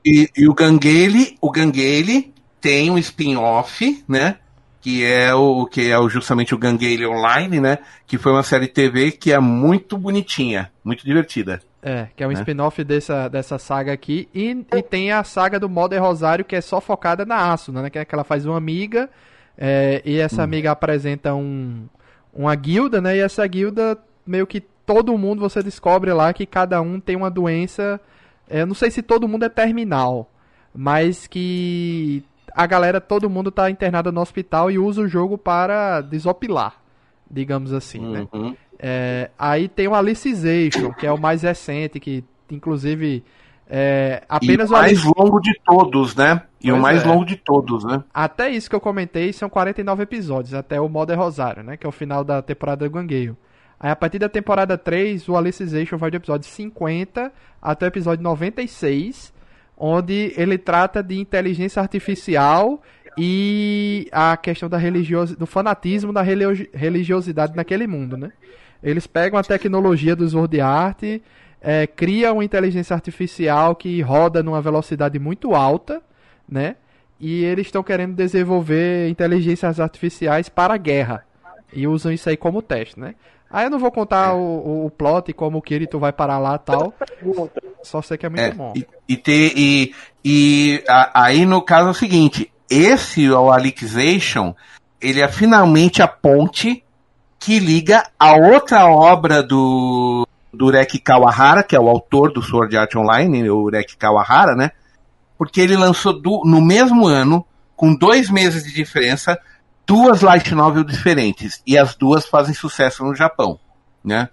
[0.05, 4.37] e, e o Ganguele, o Ganguele tem um spin-off, né?
[4.89, 7.77] Que é o que é justamente o Ganguele Online, né?
[8.07, 11.61] Que foi uma série TV que é muito bonitinha, muito divertida.
[11.81, 12.39] É, que é um né?
[12.39, 14.27] spin-off dessa, dessa saga aqui.
[14.33, 17.89] E, e tem a saga do Modern Rosário, que é só focada na Asuna, né?
[17.89, 19.09] Que é que ela faz uma amiga,
[19.57, 21.85] é, e essa amiga apresenta um,
[22.33, 23.17] uma guilda, né?
[23.17, 27.29] E essa guilda, meio que todo mundo você descobre lá que cada um tem uma
[27.29, 27.99] doença.
[28.49, 30.31] é, Eu não sei se todo mundo é terminal,
[30.73, 32.23] mas que
[32.55, 36.75] a galera, todo mundo tá internada no hospital e usa o jogo para desopilar,
[37.29, 38.27] digamos assim, né?
[38.33, 38.55] Uhum.
[38.77, 43.23] É, aí tem o Alicization, que é o mais recente, que inclusive
[43.69, 46.41] é, E apenas o o mais Alic- longo de todos, né?
[46.61, 47.07] E o Pois mais é.
[47.07, 48.03] longo de todos, né?
[48.13, 51.77] Até isso que eu comentei são 49 episódios, até o Modern Rosário, né?
[51.77, 53.37] Que é o final da temporada do Gangueio.
[53.79, 57.31] Aí a partir da temporada 3, o Alicization vai do episódio 50
[57.61, 59.31] até o episódio 96,
[59.79, 62.83] onde ele trata de inteligência artificial
[63.17, 68.31] e a questão da religiosi do fanatismo da religi- religiosidade naquele mundo, né?
[68.83, 71.03] Eles pegam a tecnologia do Sword Art,
[71.61, 76.01] é, criam uma inteligência artificial que roda numa velocidade muito alta,
[76.47, 76.75] né?
[77.19, 81.25] E eles estão querendo desenvolver inteligências artificiais para a guerra.
[81.73, 83.15] E usam isso aí como teste, né?
[83.51, 86.37] Aí eu não vou contar o, o, o plot e como o Kirito vai parar
[86.37, 86.93] lá e tal.
[87.83, 88.73] Só sei que é muito É, bom.
[88.75, 94.53] e, e ter e, e a- aí no caso é o seguinte, esse o Alicization,
[95.01, 96.83] ele é finalmente a ponte
[97.39, 102.75] que liga a outra obra do do Ureki Kawahara, que é o autor do Sword
[102.75, 104.71] Art Online, o Ureki Kawahara, né?
[105.37, 109.39] Porque ele lançou do- no mesmo ano, com dois meses de diferença,
[109.89, 113.59] duas light novel diferentes e as duas fazem sucesso no Japão,
[114.03, 114.29] né?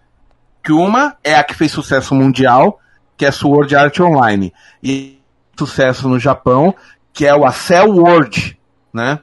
[0.62, 2.79] Que uma é a que fez sucesso mundial,
[3.16, 4.53] que é Sword Art Online.
[4.83, 5.19] E
[5.59, 6.75] sucesso no Japão,
[7.11, 8.59] que é o Acel World,
[8.92, 9.21] né?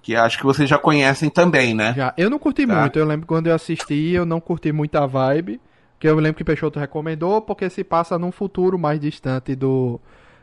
[0.00, 1.92] Que acho que vocês já conhecem também, né?
[1.94, 2.14] Já.
[2.16, 2.80] Eu não curti Tá.
[2.80, 2.98] muito.
[2.98, 5.60] Eu lembro quando eu assisti, eu não curti muito a vibe.
[6.00, 10.00] Que eu lembro que Peixoto recomendou, porque se passa num futuro mais distante do,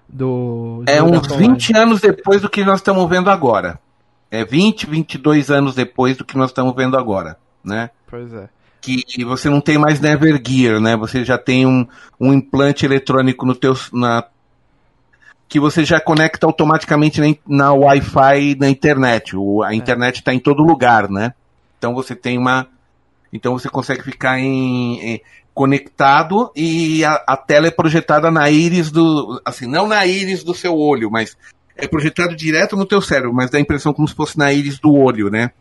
[0.07, 1.47] do É uns Art Online.
[1.53, 3.79] 20 anos depois do que nós estamos vendo agora.
[4.33, 7.91] É 20, 22 anos depois do que nós estamos vendo agora, né?
[8.09, 8.49] Pois é.
[8.81, 10.97] Que você não tem mais Never Gear, né?
[10.97, 11.85] Você já tem um,
[12.19, 14.25] um implante eletrônico no teu na
[15.47, 19.37] que você já conecta automaticamente na, na Wi-Fi na internet.
[19.37, 21.35] O, a internet está em todo lugar, né?
[21.77, 22.67] Então você tem uma
[23.31, 25.21] então você consegue ficar em, em-
[25.53, 29.39] conectado e a, a tela é projetada na íris do.
[29.45, 31.37] Assim, não na íris do seu olho, mas
[31.75, 34.79] é projetado direto no teu cérebro, mas dá a impressão como se fosse na íris
[34.79, 35.51] do olho, né?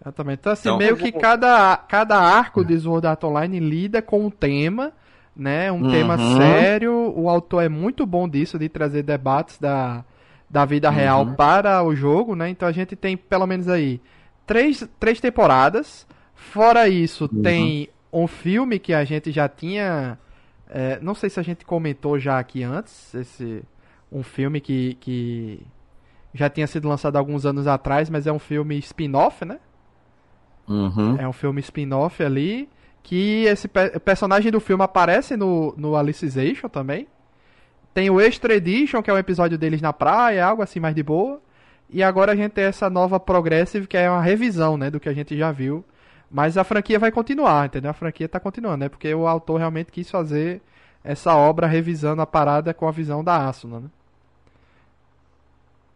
[0.00, 0.40] Exatamente.
[0.40, 4.30] Então, assim, Então- meio que cada, cada arco de Sword Art Online lida com um
[4.30, 4.92] tema,
[5.36, 5.70] né?
[5.70, 5.90] Um Uhum.
[5.90, 7.12] tema sério.
[7.16, 10.04] O autor é muito bom disso, de trazer debates da,
[10.50, 10.94] da vida Uhum.
[10.96, 12.48] real para o jogo, né?
[12.48, 14.00] Então a gente tem, pelo menos aí,
[14.46, 16.06] três, três temporadas.
[16.34, 17.42] Fora isso, Uhum.
[17.42, 20.18] tem um filme que a gente já tinha...
[20.68, 23.62] é, não sei se a gente comentou já aqui antes, esse
[24.12, 25.60] um filme que, que
[26.34, 29.58] já tinha sido lançado alguns anos atrás, mas é um filme spin-off, né?
[30.68, 31.16] Uhum.
[31.18, 32.68] É um filme spin-off ali.
[33.02, 37.08] Que esse pe- personagem do filme aparece no, no Alicization também.
[37.92, 41.02] Tem o Extra Edition, que é um episódio deles na praia, algo assim mais de
[41.02, 41.40] boa.
[41.90, 45.08] E agora a gente tem essa nova Progressive, que é uma revisão, né, do que
[45.08, 45.84] a gente já viu.
[46.30, 47.90] Mas a franquia vai continuar, entendeu?
[47.90, 48.88] A franquia tá continuando, né?
[48.88, 50.62] Porque o autor realmente quis fazer
[51.04, 53.88] essa obra revisando a parada com a visão da Asuna, né?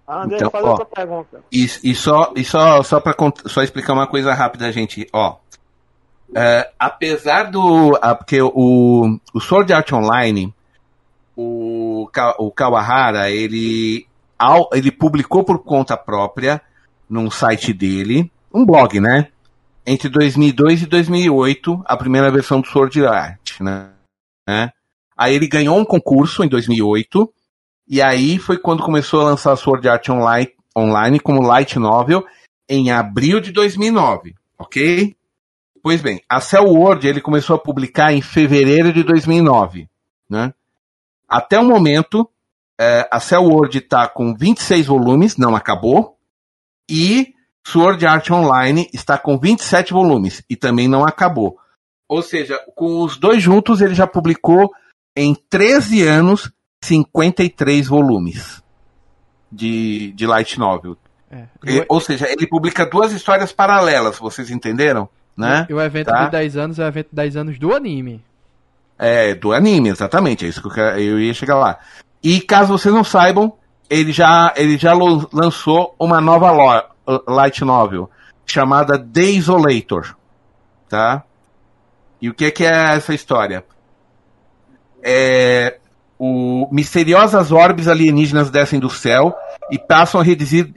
[0.07, 0.71] Ah, deixa Então, ó.
[0.71, 1.43] outra pergunta.
[1.51, 3.15] E, e só, e só, só para
[3.47, 5.37] só explicar uma coisa rápida, gente, ó.
[6.35, 7.99] É, apesar do.
[8.03, 10.53] ah, porque o, o Sword Art Online,
[11.37, 14.07] o, o Kawahara, ele,
[14.39, 16.61] ao- ele publicou por conta própria,
[17.09, 19.29] num site dele, um blog, né?
[19.87, 23.91] Entre 2002 e 2008, a primeira versão do Sword Art, né?
[24.49, 24.71] né?
[25.17, 27.33] Aí ele ganhou um concurso em 2008,
[27.89, 32.25] e aí foi quando começou a lançar Sword Art Online, online como Light Novel
[32.69, 35.17] em abril de 2009, ok?
[35.83, 39.89] Pois bem, a Cell World ele começou a publicar em fevereiro de 2009,
[40.29, 40.53] né?
[41.29, 42.29] Até o momento,
[42.79, 46.17] eh, a Cell World está com 26 volumes, não acabou,
[46.91, 51.59] e Sword Art Online está com 27 volumes e também não acabou.
[52.09, 54.73] Ou seja, com os dois juntos ele já publicou
[55.17, 58.63] em 13 anos 53 volumes
[59.51, 60.97] de, de Light Novel.
[61.31, 61.45] É.
[61.65, 65.09] E- ou seja, ele publica duas histórias paralelas, vocês entenderam?
[65.37, 65.67] Né?
[65.69, 66.25] E o evento Tá.
[66.27, 68.25] de 10 anos é o evento de 10 anos do anime.
[68.99, 71.79] É, do anime, exatamente, é isso que eu, ia chegar lá.
[72.23, 73.53] E caso vocês não saibam,
[73.91, 78.11] ele já, ele já lançou uma nova lo- light novel
[78.47, 80.17] chamada The Isolator,
[80.89, 81.23] tá?
[82.23, 83.63] E o que, que é essa história?
[85.03, 85.79] É,
[86.19, 89.35] o, misteriosas orbes alienígenas descem do céu
[89.71, 90.75] e passam a residir,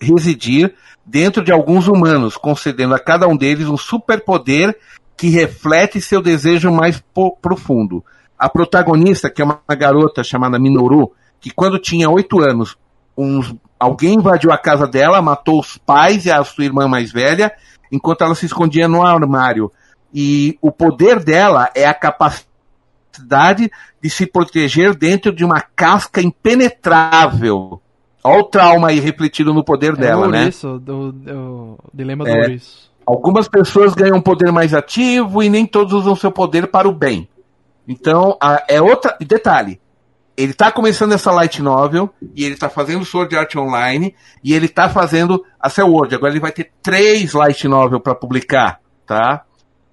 [0.00, 4.76] residir dentro de alguns humanos, concedendo a cada um deles um superpoder
[5.16, 7.02] que reflete seu desejo mais
[7.40, 8.04] profundo.
[8.38, 12.76] A protagonista, que é uma garota chamada Minoru, que quando tinha oito anos,
[13.16, 17.52] uns, alguém invadiu a casa dela, matou os pais e a sua irmã mais velha,
[17.92, 19.70] enquanto ela se escondia no armário.
[20.12, 22.53] E o poder dela é a capacidade
[24.02, 27.80] de se proteger dentro de uma casca impenetrável.
[28.22, 30.40] Olha o trauma aí refletido no poder dela, é o né?
[30.40, 32.40] ouriço, do, do dilema do É.
[32.40, 32.90] ouriço.
[33.06, 36.92] Algumas pessoas ganham um poder mais ativo e nem todos usam seu poder para o
[36.92, 37.28] bem.
[37.86, 39.14] Então, a- é outra.
[39.20, 39.78] Detalhe.
[40.36, 44.66] Ele está começando essa light novel e ele está fazendo Sword Art Online e ele
[44.66, 46.14] está fazendo a Cell World.
[46.14, 49.44] Agora ele vai ter três light novel para publicar, tá?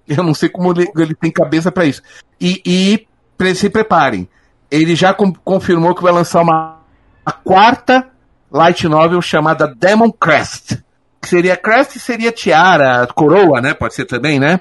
[0.08, 2.02] Eu não sei como ele, ele tem cabeça para isso.
[2.40, 3.06] E, e
[3.54, 4.28] se preparem.
[4.70, 6.80] Ele já com- confirmou que vai lançar uma
[7.24, 8.08] a quarta
[8.50, 10.78] light novel chamada Demon Crest.
[11.20, 13.74] Que seria Crest seria tiara, coroa, né?
[13.74, 14.60] Pode ser também, né?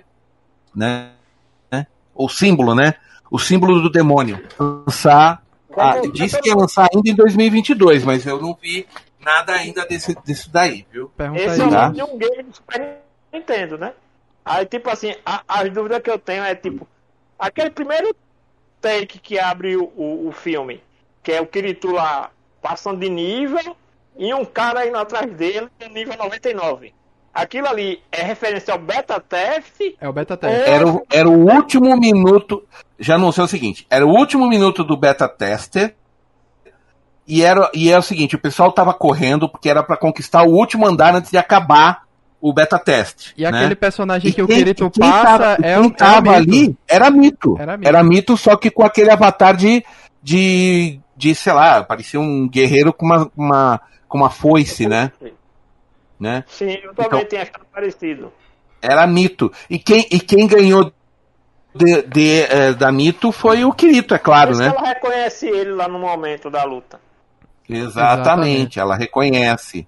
[0.75, 1.09] né?
[1.71, 1.87] né?
[2.13, 2.93] O símbolo, né?
[3.29, 4.41] O símbolo do demônio.
[4.59, 5.41] Lançar.
[5.77, 8.85] Ah, disse que ia lançar ainda em 2022, mas eu não vi
[9.23, 11.09] nada ainda desse, disso daí, viu?
[11.15, 11.69] Pergunta Esse é aí.
[11.69, 11.87] o Tá.
[11.89, 12.97] de um game do Super
[13.33, 13.93] Nintendo, né?
[14.43, 16.85] Aí, tipo assim, a- as dúvidas que eu tenho é, tipo,
[17.39, 18.13] aquele primeiro
[18.81, 20.81] take que abre o, o, o filme,
[21.21, 23.75] que é o Kirito lá passando de nível
[24.17, 26.93] e um cara indo atrás dele no nível 99.
[27.33, 30.69] Aquilo ali é referência ao beta test É o beta teste.
[30.69, 30.73] É.
[30.73, 32.63] Era o, era o último minuto.
[32.99, 35.95] Já anunciou o seguinte: era o último minuto do beta tester.
[37.25, 40.51] E era, e é o seguinte: o pessoal tava correndo porque era para conquistar o
[40.51, 42.03] último andar antes de acabar
[42.41, 43.33] o beta teste.
[43.37, 43.49] E né?
[43.49, 45.91] aquele personagem E que o quem- Kirito quem passa tava, é quem o.
[45.91, 46.51] tava é o mito.
[46.51, 47.55] ali era mito.
[47.59, 48.15] Era Era mito.
[48.33, 48.37] mito.
[48.37, 49.83] só que com aquele avatar de,
[50.21, 55.11] de de, sei lá, parecia um guerreiro com uma, uma, com uma foice, né?
[56.19, 56.43] né?
[56.47, 58.33] Sim, eu também então, tinha achado parecido.
[58.81, 59.51] Era mito.
[59.69, 60.91] E quem, e quem ganhou
[61.75, 64.73] de, de, é, da mito foi o Kirito, é claro, né?
[64.75, 66.99] ela reconhece ele lá no momento da luta.
[67.69, 68.79] Exatamente, Exatamente.
[68.79, 69.87] ela reconhece.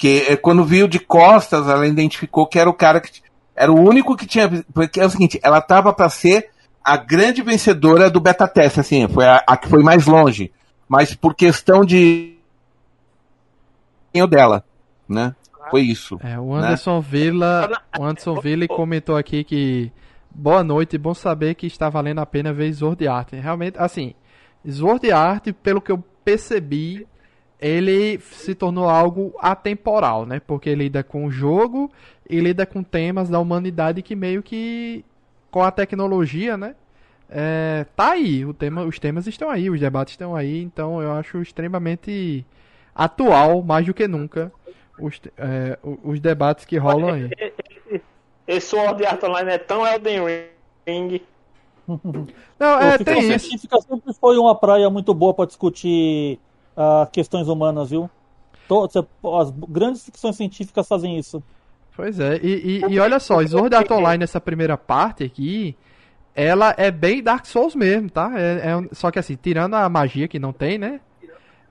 [0.00, 3.20] Que é, quando viu de costas, ela identificou que era o cara que
[3.54, 4.48] era o único que tinha.
[4.72, 6.48] Porque é o seguinte, ela tava para ser
[6.82, 10.50] a grande vencedora do beta teste, assim, foi a, a, que foi mais longe.
[10.88, 12.34] Mas por questão de.
[14.30, 14.64] dela,
[15.06, 15.34] né?
[15.70, 16.18] Foi isso.
[16.22, 16.68] É, o né?
[16.68, 17.06] Anderson né?
[17.06, 17.70] Villa.
[17.98, 19.92] O Anderson Villa comentou aqui que.
[20.32, 23.32] Boa noite, bom saber que está valendo a pena ver Sword Art.
[23.32, 24.14] Realmente, assim,
[24.66, 27.06] Sword Art, pelo que eu percebi,
[27.60, 30.40] ele se tornou algo atemporal, né?
[30.40, 31.90] Porque lida com o jogo
[32.28, 35.04] e lida com temas da humanidade que meio que
[35.50, 36.74] com a tecnologia, né?
[37.28, 41.12] É, tá aí, o tema, os temas estão aí, os debates estão aí, então eu
[41.12, 42.44] acho extremamente
[42.94, 44.50] atual, mais do que nunca,
[44.98, 47.30] os, é, os debates que rolam aí.
[48.48, 50.22] Esse Sword Art Online é tão Elden
[50.86, 51.20] Ring.
[52.58, 53.46] Não, é, tem isso.
[53.46, 56.40] científica sempre foi uma praia muito boa para discutir
[56.76, 58.10] uh, questões humanas, viu?
[59.40, 61.42] As grandes ficções científicas fazem isso.
[61.96, 65.76] Pois é, e, e, e olha só, Sword Art Online nessa primeira parte aqui,
[66.34, 68.32] ela é bem Dark Souls mesmo, tá?
[68.36, 71.00] É, é, só que assim, tirando a magia que não tem, né?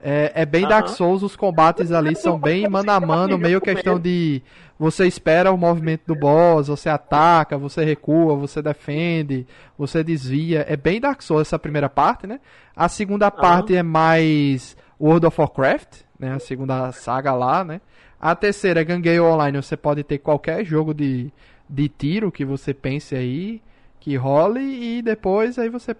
[0.02, 3.98] É, é bem Dark Souls, os combates ali são bem mano a mano, meio questão
[3.98, 4.42] de
[4.78, 10.64] você espera o movimento do boss, você ataca, você recua, você defende, você desvia.
[10.66, 12.40] É bem Dark Souls essa primeira parte, né?
[12.74, 16.34] A segunda parte é mais World of Warcraft, né?
[16.34, 17.80] A segunda saga lá, né?
[18.20, 21.32] A terceira, Gangue Online, você pode ter qualquer jogo de,
[21.68, 23.62] de tiro que você pense aí,
[23.98, 25.96] que role, e depois aí você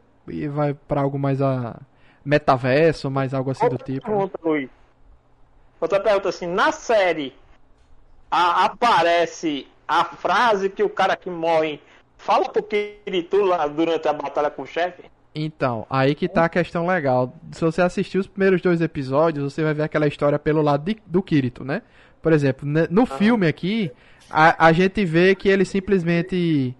[0.51, 1.81] vai para algo mais a
[2.25, 4.07] metaverso, mais algo assim Outra do tipo.
[4.07, 4.51] Pergunta, né?
[4.51, 4.71] Luiz.
[5.81, 7.35] Outra pergunta assim, na série
[8.31, 11.81] a, aparece a frase que o cara que morre
[12.19, 15.03] fala pro Kirito lá durante a batalha com o chefe?
[15.35, 17.33] Então, aí que tá a questão legal.
[17.53, 21.01] Se você assistir os primeiros dois episódios, você vai ver aquela história pelo lado de,
[21.07, 21.83] do Kirito, né?
[22.21, 23.91] Por exemplo, no filme aqui,
[24.29, 26.75] a, a gente vê que ele simplesmente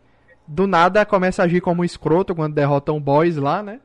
[0.47, 3.81] do nada começa a agir como um escroto quando derrotam boys lá, né?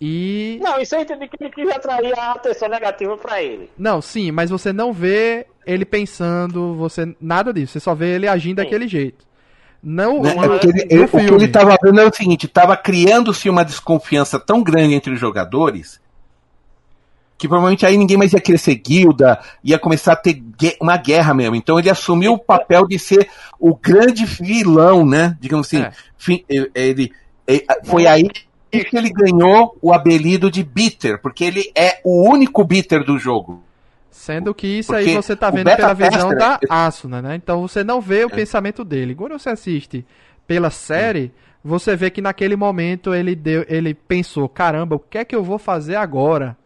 [0.00, 0.58] E.
[0.62, 3.70] Não, isso eu entendi que ele quis atrair a atenção negativa para ele.
[3.76, 7.14] Não, sim, mas você não vê ele pensando, você.
[7.20, 8.64] Nada disso, você só vê ele agindo sim.
[8.64, 9.26] daquele jeito.
[9.82, 10.34] Não, né?
[10.34, 14.38] é ele, ele, o que ele estava vendo é o seguinte: estava criando-se uma desconfiança
[14.38, 16.00] tão grande entre os jogadores
[17.40, 20.42] que provavelmente aí ninguém mais ia querer ser guilda, ia começar a ter
[20.78, 21.56] uma guerra mesmo.
[21.56, 25.38] Então ele assumiu o papel de ser o grande vilão, né?
[25.40, 25.80] Digamos assim.
[25.80, 25.92] É.
[26.28, 27.12] Ele, ele,
[27.46, 28.28] ele, foi aí
[28.70, 33.62] que ele ganhou o apelido de Bitter, porque ele é o único Bitter do jogo.
[34.10, 37.36] Sendo que isso porque aí você tá vendo pela visão da Asuna, né?
[37.36, 38.34] Então você não vê o é.
[38.34, 39.14] pensamento dele.
[39.14, 40.04] Quando você assiste
[40.46, 41.32] pela série,
[41.64, 45.44] você vê que naquele momento ele deu, ele pensou, caramba, o que é que eu
[45.44, 46.56] vou fazer agora?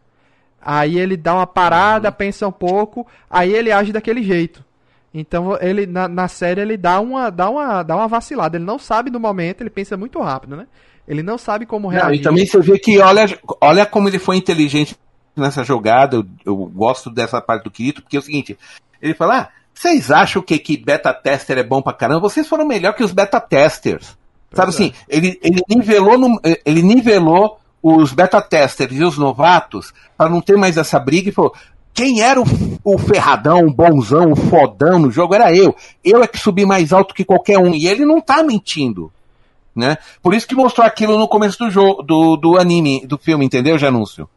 [0.61, 2.15] Aí ele dá uma parada, uhum.
[2.15, 4.65] pensa um pouco, aí ele age daquele jeito.
[5.13, 8.57] Então ele na, na, série ele dá uma, dá, uma, dá uma vacilada.
[8.57, 10.67] Ele não sabe no momento, ele pensa muito rápido, né?
[11.07, 12.09] Ele não sabe como reagir.
[12.09, 13.27] Não, e também você vê que olha,
[13.61, 14.97] olha como ele foi inteligente
[15.37, 16.17] nessa jogada.
[16.17, 18.59] Eu, eu gosto dessa parte do Kirito, porque é o seguinte:
[19.01, 22.21] ele fala, ah, vocês acham que, que beta tester é bom pra caramba?
[22.21, 24.17] Vocês foram melhor que os beta testers.
[24.53, 30.31] Sabe assim, ele, ele nivelou no, ele nivelou os beta testers e os novatos para
[30.31, 31.53] não ter mais essa briga e falou:
[31.93, 32.45] quem era o,
[32.83, 35.75] o, ferradão, o bonzão, o fodão no jogo era eu.
[36.03, 37.75] Eu é que subi mais alto que qualquer um.
[37.75, 39.13] E ele não tá mentindo.
[39.75, 39.97] Né?
[40.23, 43.77] Por isso que mostrou aquilo no começo do jogo, do, do anime, do filme, entendeu,
[43.77, 44.29] Janúncio?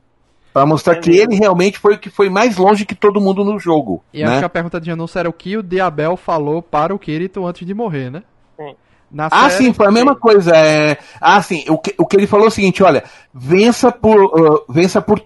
[0.57, 3.59] Para mostrar que ele realmente foi o que foi mais longe que todo mundo no
[3.59, 4.03] jogo.
[4.11, 4.27] E né?
[4.27, 7.45] acho que a pergunta de Janúncio era o que o Diabel falou para o Kirito
[7.45, 8.23] antes de morrer, né?
[8.57, 8.75] Sim.
[9.11, 9.65] Na ah, série...
[9.65, 10.57] sim, foi a mesma coisa.
[10.57, 10.97] É...
[11.21, 14.65] Ah, sim, o que, o que ele falou é o seguinte: olha, vença por, uh,
[14.67, 15.23] vença por,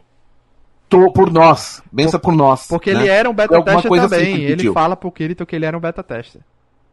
[0.90, 1.82] to, por nós.
[1.94, 2.68] Vença por, por nós.
[2.68, 3.00] Porque né?
[3.00, 4.34] ele era um beta tester também.
[4.34, 6.42] Assim ele fala pro Kirito que ele era um beta tester.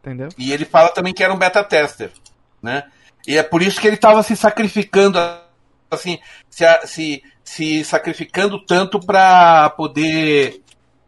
[0.00, 0.28] Entendeu?
[0.38, 2.12] E ele fala também que era um beta tester.
[2.62, 2.84] Né?
[3.26, 5.18] E é por isso que ele estava se sacrificando,
[5.90, 10.60] assim, se, se, se sacrificando tanto para poder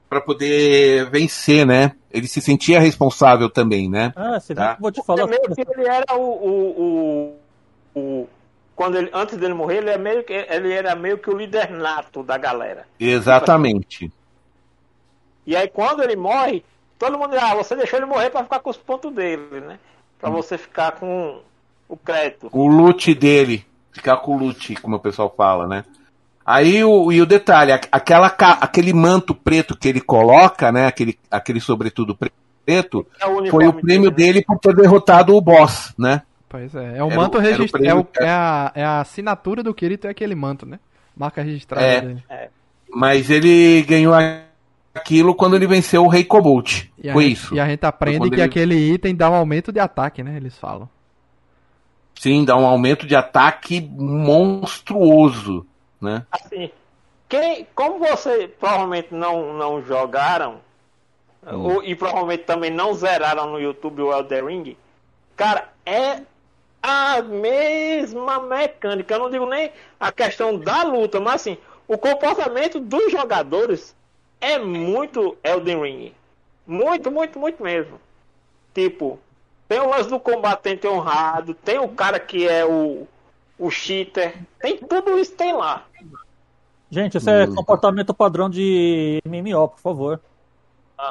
[0.09, 1.93] para poder vencer, né?
[2.11, 4.13] Ele se sentia responsável também, né?
[4.17, 4.77] Ah, você tá?
[4.81, 5.29] vou te falar.
[5.29, 7.37] que ele era o, o,
[7.95, 8.29] o, o,
[8.75, 11.71] quando ele antes dele morrer, ele, é meio que, ele era meio que o líder
[11.71, 12.87] nato da galera.
[12.99, 14.11] Exatamente.
[15.47, 16.65] E aí quando ele morre,
[16.99, 19.79] todo mundo ah, você deixou ele morrer para ficar com os pontos dele, né?
[20.19, 20.33] Para hum.
[20.33, 21.41] você ficar com
[21.87, 22.49] o crédito.
[22.51, 25.85] O loot dele, ficar com o loot, como o pessoal fala, né?
[26.51, 30.87] Aí o, e o detalhe, aquela, aquele manto preto que ele coloca, né?
[30.87, 32.19] Aquele, aquele sobretudo
[32.67, 34.45] preto, é o foi o prêmio dele, né?
[34.45, 36.23] por ter derrotado o boss, né?
[36.49, 38.09] Pois é, é o manto registrado.
[38.19, 40.81] É, é, a, é a assinatura do Kirito, é aquele manto, né?
[41.17, 42.25] Marca registrada é, dele.
[42.29, 42.49] É.
[42.93, 44.13] Mas ele ganhou
[44.93, 46.93] aquilo quando ele venceu o Rei Kobold.
[46.99, 47.55] E Foi gente, isso.
[47.55, 48.43] E a gente aprende que ele...
[48.43, 50.37] aquele item dá um aumento de ataque, né?
[50.37, 50.89] Eles falam.
[52.17, 55.65] Sim, dá um aumento de ataque monstruoso,
[56.01, 56.27] né?
[56.31, 56.71] Assim,
[57.29, 60.61] quem, como você provavelmente não, não jogaram,
[61.47, 61.75] hum.
[61.75, 64.77] ou, e provavelmente também não zeraram no YouTube o Elder Ring,
[65.37, 66.23] cara, é
[66.83, 69.15] a mesma mecânica.
[69.15, 73.95] Eu não digo nem a questão da luta, mas assim, o comportamento dos jogadores
[74.41, 76.15] é muito Elden Ring.
[76.67, 78.01] Muito, muito, muito mesmo.
[78.73, 79.19] Tipo,
[79.69, 83.07] tem o lance do combatente honrado, tem o cara que é o,
[83.61, 85.85] o cheater, tem tudo isso tem lá.
[86.91, 87.55] Gente, esse é uhum.
[87.55, 90.21] comportamento padrão de MMO, por favor.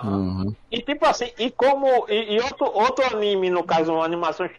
[0.04, 0.54] Uhum.
[0.72, 2.06] E tipo assim, e como.
[2.10, 4.50] E, e, outro, outro anime, no caso, uma animação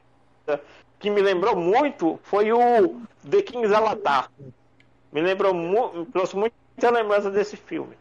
[0.99, 4.31] que me lembrou muito foi o The King's Avatar.
[5.13, 7.97] Me lembrou muito, trouxe muita lembrança desse filme.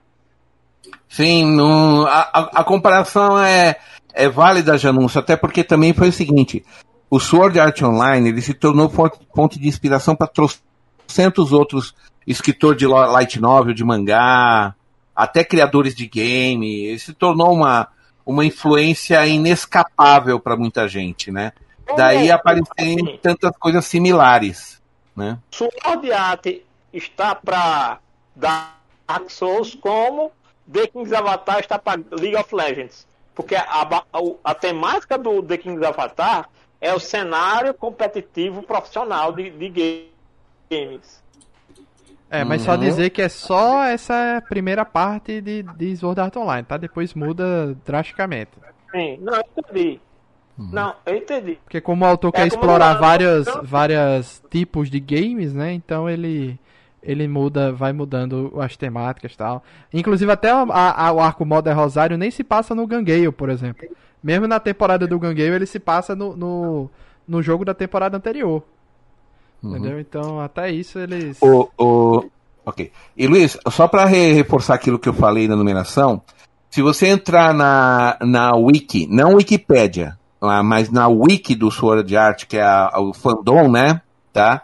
[1.08, 3.76] Sim, no, a, a, comparação é,
[4.14, 6.64] é válida, Janúncio, até porque também foi o seguinte:
[7.10, 11.96] o Sword Art Online ele se tornou fonte de inspiração para trocentos outros
[12.26, 14.76] escritores de light novel, de mangá,
[15.16, 16.86] até criadores de game.
[16.86, 17.88] Ele se tornou uma,
[18.26, 21.52] uma influência inescapável para muita gente, né?
[21.98, 24.80] Daí aparecem tantas coisas similares,
[25.16, 25.40] né?
[25.50, 26.46] Sword Art
[26.94, 28.00] está para
[28.36, 30.32] Dark Souls como
[30.72, 33.08] The King's Avatar está para League of Legends.
[33.34, 34.04] Porque a, a,
[34.44, 36.50] a, temática do The King's Avatar
[36.82, 40.10] é o cenário competitivo profissional de, de
[40.70, 41.24] games.
[42.30, 42.66] É, mas uhum.
[42.66, 46.78] só dizer que é só essa primeira parte de, de Sword Art Online, tá?
[46.78, 48.52] Depois muda drasticamente.
[48.92, 50.00] Sim, não, eu entendi.
[50.58, 50.70] Uhum.
[50.72, 51.58] Não, eu entendi.
[51.64, 55.74] Porque como o autor é quer explorar vários várias tipos de games, né?
[55.74, 56.60] Então ele
[57.02, 59.64] ele muda, vai mudando as temáticas e tal.
[59.92, 63.88] Inclusive até a, a, o arco Modern Rosário nem se passa no Gangale, por exemplo.
[64.22, 66.90] Mesmo na temporada do Gangale, ele se passa no, no,
[67.28, 68.64] no jogo da temporada anterior.
[69.64, 69.72] Uhum.
[69.72, 70.00] Entendeu?
[70.00, 71.38] Então, até isso eles.
[71.42, 72.30] O, o...
[72.66, 72.92] Ok.
[73.16, 76.22] E Luiz, só para reforçar aquilo que eu falei na numeração,
[76.70, 82.46] se você entrar na, na Wiki, não Wikipédia, ah, mas na wiki do Sword Art,
[82.46, 84.02] que é a, o fandom, né?
[84.32, 84.64] Tá?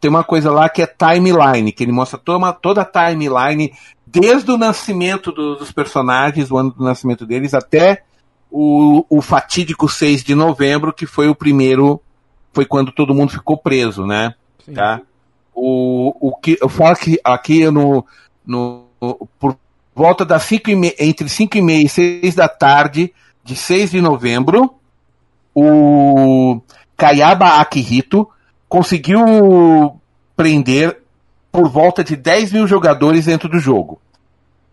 [0.00, 3.72] Tem uma coisa lá que é timeline, que ele mostra toda, toda a timeline,
[4.06, 8.02] desde o nascimento do, dos personagens, o ano do nascimento deles, até
[8.50, 12.00] o, o fatídico 6 de novembro, que foi o primeiro,
[12.52, 14.34] foi quando todo mundo ficou preso, né?
[14.64, 14.74] Sim.
[14.74, 15.00] Tá?
[15.54, 18.04] O, o que eu falo que aqui no,
[18.46, 18.86] no
[19.38, 19.56] por
[19.94, 23.12] volta das 5 e meia, entre 5 e meia e 6 da tarde
[23.44, 24.74] de 6 de novembro,
[25.54, 26.60] o
[26.96, 28.28] Kayaba Akihito
[28.68, 30.00] conseguiu
[30.36, 31.00] prender
[31.50, 34.00] por volta de 10 mil jogadores dentro do jogo.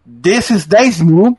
[0.05, 1.38] Desses 10 mil,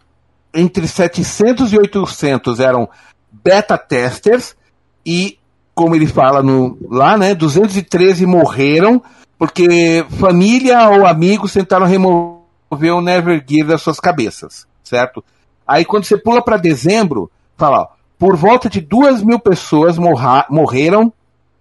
[0.55, 2.89] entre 700 e 800 eram
[3.31, 4.57] beta testers
[5.05, 5.39] e,
[5.75, 9.03] como ele fala no, lá, né, 213 morreram
[9.39, 15.25] porque família ou amigos tentaram remover o Nevergear das suas cabeças, certo?
[15.67, 17.89] Aí quando você pula para dezembro, fala, ó,
[18.19, 21.13] por volta de duas mil pessoas morra, morreram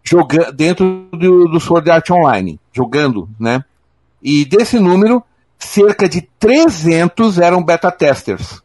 [0.03, 3.63] jogando dentro do, do Sword Art Online, jogando, né?
[4.23, 5.23] E desse número,
[5.59, 8.63] cerca de 300 eram beta testers,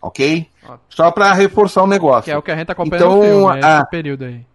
[0.00, 0.48] ok?
[0.88, 2.24] Só para reforçar o negócio.
[2.24, 3.84] Que é o que a gente tá acompanhando então, no filme, é a...
[3.84, 4.46] período aí.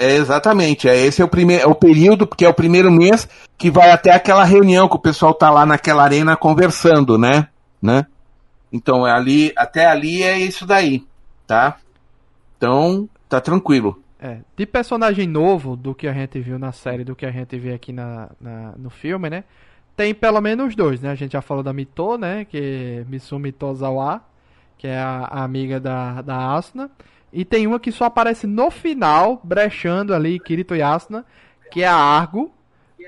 [0.00, 3.28] É, exatamente, é, esse é o primeiro, é o período, porque é o primeiro mês
[3.56, 7.48] que vai até aquela reunião que o pessoal tá lá naquela arena conversando, né?
[7.82, 8.06] né?
[8.72, 11.04] Então, é ali, até ali é isso daí
[11.48, 11.78] tá?
[12.56, 14.00] Então, tá tranquilo.
[14.20, 17.58] É, de personagem novo do que a gente viu na série, do que a gente
[17.58, 19.44] vê aqui na, na no filme, né?
[19.96, 21.10] Tem pelo menos dois, né?
[21.10, 22.44] A gente já falou da Mito, né?
[22.44, 24.22] Que é Misumi Tozawa,
[24.78, 26.90] que é a, a, amiga da, da Asuna.
[27.30, 31.26] E tem uma que só aparece no final, brechando ali Kirito e Asuna,
[31.70, 32.50] que é a Argo,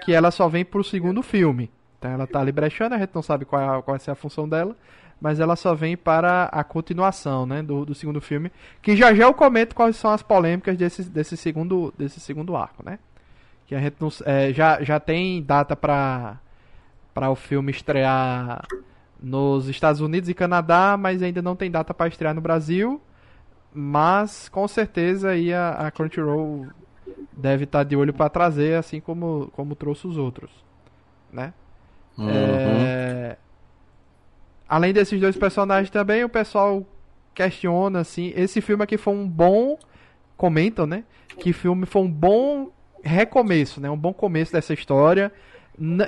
[0.05, 1.71] que ela só vem pro segundo filme.
[1.99, 4.15] Então ela tá ali brechando, a gente não sabe qual, é, qual vai ser a
[4.15, 4.77] função dela
[5.21, 8.51] mas ela só vem para a continuação, né, do, do segundo filme,
[8.81, 12.83] que já já eu comento quais são as polêmicas desse, desse segundo desse segundo arco,
[12.85, 12.99] né?
[13.67, 16.39] Que a gente não, é, já já tem data para
[17.13, 18.67] para o filme estrear
[19.23, 23.01] nos Estados Unidos e Canadá, mas ainda não tem data para estrear no Brasil.
[23.73, 26.67] Mas com certeza aí a, a Crunchyroll
[27.33, 30.51] deve estar tá de olho para trazer, assim como como trouxe os outros,
[31.33, 31.53] né?
[32.19, 32.29] Uhum.
[32.29, 33.37] É,
[34.71, 36.87] Além desses dois personagens também, o pessoal
[37.35, 39.77] questiona assim, esse filme aqui foi um bom
[40.37, 41.03] comentam, né?
[41.41, 42.71] Que filme foi um bom
[43.03, 43.91] recomeço, né?
[43.91, 45.33] Um bom começo dessa história.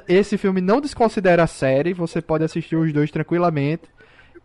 [0.07, 3.85] Esse filme não desconsidera a série, você pode assistir os dois tranquilamente.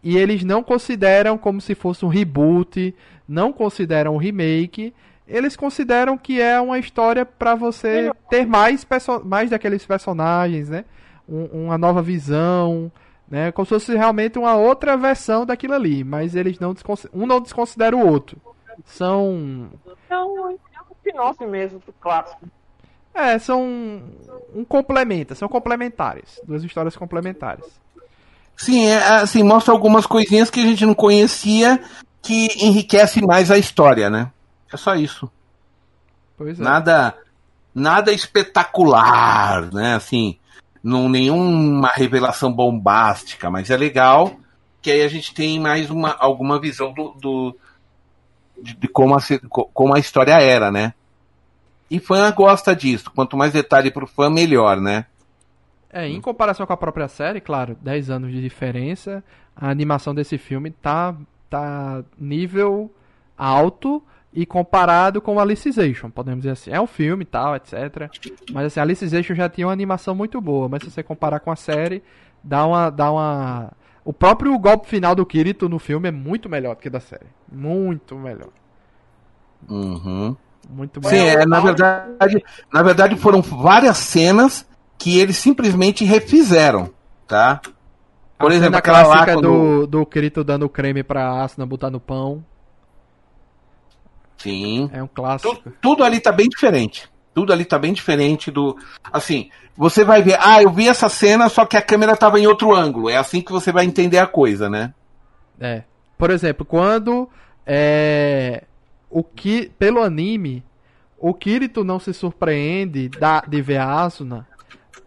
[0.04, 2.96] E eles não consideram como se fosse um reboot,
[3.28, 4.94] não consideram um remake.
[5.28, 8.88] Eles consideram que é uma história pra você ter mais,
[9.26, 10.86] mais daqueles personagens, né?
[11.28, 12.90] Um- uma nova visão,
[13.30, 13.52] né?
[13.52, 16.04] Como se fosse realmente uma outra versão daquilo ali.
[16.04, 16.74] Mas eles não
[17.14, 18.38] um não desconsidera o outro.
[18.86, 19.70] São
[20.10, 20.58] É um, é um
[20.96, 22.48] spin-off mesmo do clássico.
[23.18, 23.64] É, são
[24.56, 27.66] um complementa, são complementares, duas histórias complementares.
[28.56, 31.80] Sim, é, assim, mostra algumas coisinhas que a gente não conhecia
[32.22, 34.32] que enriquece mais a história, né?
[34.74, 35.30] É só isso.
[36.38, 36.64] Pois é.
[36.64, 37.16] Nada
[37.74, 39.96] nada espetacular, né?
[39.96, 40.38] Assim,
[40.84, 44.36] não nenhuma revelação bombástica, mas é legal
[44.82, 47.58] que aí a gente tem mais uma alguma visão do, do-
[48.62, 49.20] de, de como, a,
[49.74, 50.94] como a história era, né?
[51.90, 53.12] E fã gosta disso.
[53.12, 55.06] Quanto mais detalhe pro fã, melhor, né?
[55.90, 59.24] É, em comparação com a própria série, claro, 10 anos de diferença,
[59.56, 61.16] a animação desse filme tá
[61.50, 62.92] tá nível
[63.38, 66.72] alto e comparado com Alicization, podemos dizer assim.
[66.72, 68.12] É um filme e tal, etc.
[68.52, 71.52] Mas assim, a Alicization já tinha uma animação muito boa, mas se você comparar com
[71.52, 72.04] a série,
[72.44, 73.72] dá uma dá uma
[74.04, 77.28] o próprio golpe final do Kirito no filme é muito melhor do que da série.
[77.52, 78.50] Muito melhor.
[79.68, 80.36] Uhum.
[80.70, 86.92] Muito Sim, é, na verdade, na verdade foram várias cenas que eles simplesmente refizeram,
[87.28, 87.62] tá?
[88.38, 89.42] Por a exemplo, cena aquela lá clássica quando...
[89.42, 92.44] do, do Kirito dando creme pra Asuna botar no pão.
[94.38, 94.90] Sim.
[94.94, 95.56] É um clássico.
[95.56, 97.10] Tu- tudo ali tá bem diferente.
[97.34, 98.78] Tudo ali tá bem diferente do.
[99.12, 102.48] Assim, você vai ver, ah, eu vi essa cena, só que a câmera tava em
[102.48, 103.10] outro ângulo.
[103.10, 104.94] É assim que você vai entender a coisa, né?
[105.60, 105.84] É.
[106.18, 107.30] Por exemplo, quando
[107.66, 108.64] é,
[109.10, 110.64] o que pelo anime
[111.18, 114.48] o Kirito não se surpreende da, de ver a Asuna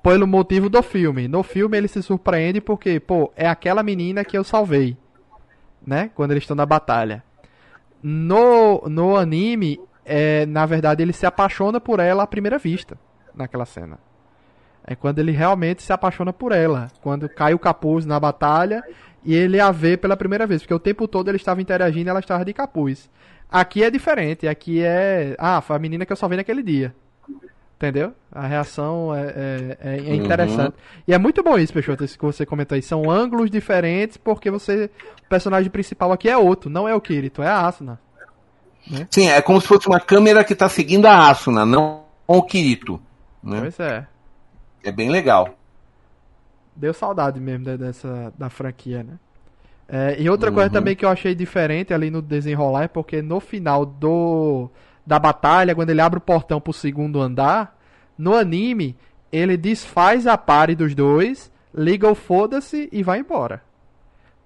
[0.03, 1.29] pelo motivo do filme.
[1.29, 4.97] No filme ele se surpreende porque, pô, é aquela menina que eu salvei,
[5.87, 6.11] né?
[6.15, 7.23] Quando eles estão na batalha.
[8.03, 12.99] No, no anime, é, na verdade, ele se apaixona por ela à primeira vista,
[13.35, 13.99] naquela cena.
[14.91, 16.89] É quando ele realmente se apaixona por ela.
[17.01, 18.83] Quando cai o capuz na batalha
[19.25, 20.63] e ele a vê pela primeira vez.
[20.63, 23.09] Porque o tempo todo ele estava interagindo e ela estava de capuz.
[23.49, 24.49] Aqui é diferente.
[24.49, 25.37] Aqui é.
[25.39, 26.93] Ah, foi a menina que eu só vi naquele dia.
[27.77, 28.13] Entendeu?
[28.33, 30.75] A reação é, é, é- é interessante.
[31.07, 32.83] E é muito bom isso, Peixoto, isso que você comentou aí.
[32.83, 34.91] São ângulos diferentes porque você.
[35.25, 36.69] O personagem principal aqui é outro.
[36.69, 37.99] Não é o Kirito, é a Asuna.
[39.09, 43.01] Sim, é como se fosse uma câmera que tá seguindo a Asuna, não o Kirito.
[43.43, 43.61] Né?
[43.61, 44.07] Pois é.
[44.83, 45.55] É bem legal.
[46.75, 49.19] Deu saudade mesmo dessa da franquia, né?
[49.89, 50.73] É, e outra coisa Uhum.
[50.73, 54.71] também que eu achei diferente ali no desenrolar é porque no final do
[55.05, 57.77] da batalha, quando ele abre o portão pro segundo andar,
[58.17, 58.97] no anime,
[59.33, 63.63] ele desfaz a pare dos dois, liga o foda-se e vai embora.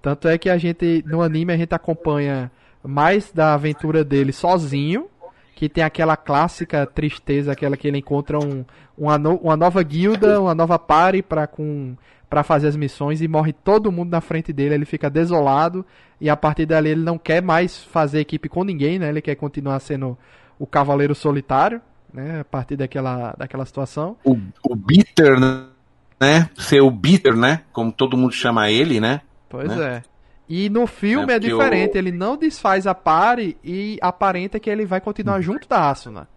[0.00, 2.50] Tanto é que a gente, no anime, a gente acompanha
[2.82, 5.08] mais da aventura dele sozinho,
[5.54, 8.64] que tem aquela clássica tristeza, aquela que ele encontra um,
[8.98, 11.94] uma, no- uma nova guilda, uma nova party pra, com,
[12.28, 15.84] pra fazer as missões e morre todo mundo na frente dele, ele fica desolado
[16.20, 19.08] e a partir dali ele não quer mais fazer equipe com ninguém, né?
[19.08, 20.18] Ele quer continuar sendo
[20.58, 21.80] o cavaleiro solitário,
[22.12, 22.40] né?
[22.40, 24.16] A partir daquela, daquela situação.
[24.24, 24.36] O,
[24.68, 26.48] o Bitter, né?
[26.56, 27.62] Ser o Bitter, né?
[27.72, 29.20] Como todo mundo chama ele, né?
[29.48, 29.84] Pois Né?
[29.96, 30.13] é.
[30.48, 34.68] E no filme É é, diferente, o- ele não desfaz a pare e aparenta que
[34.68, 36.28] ele vai continuar junto da Asuna.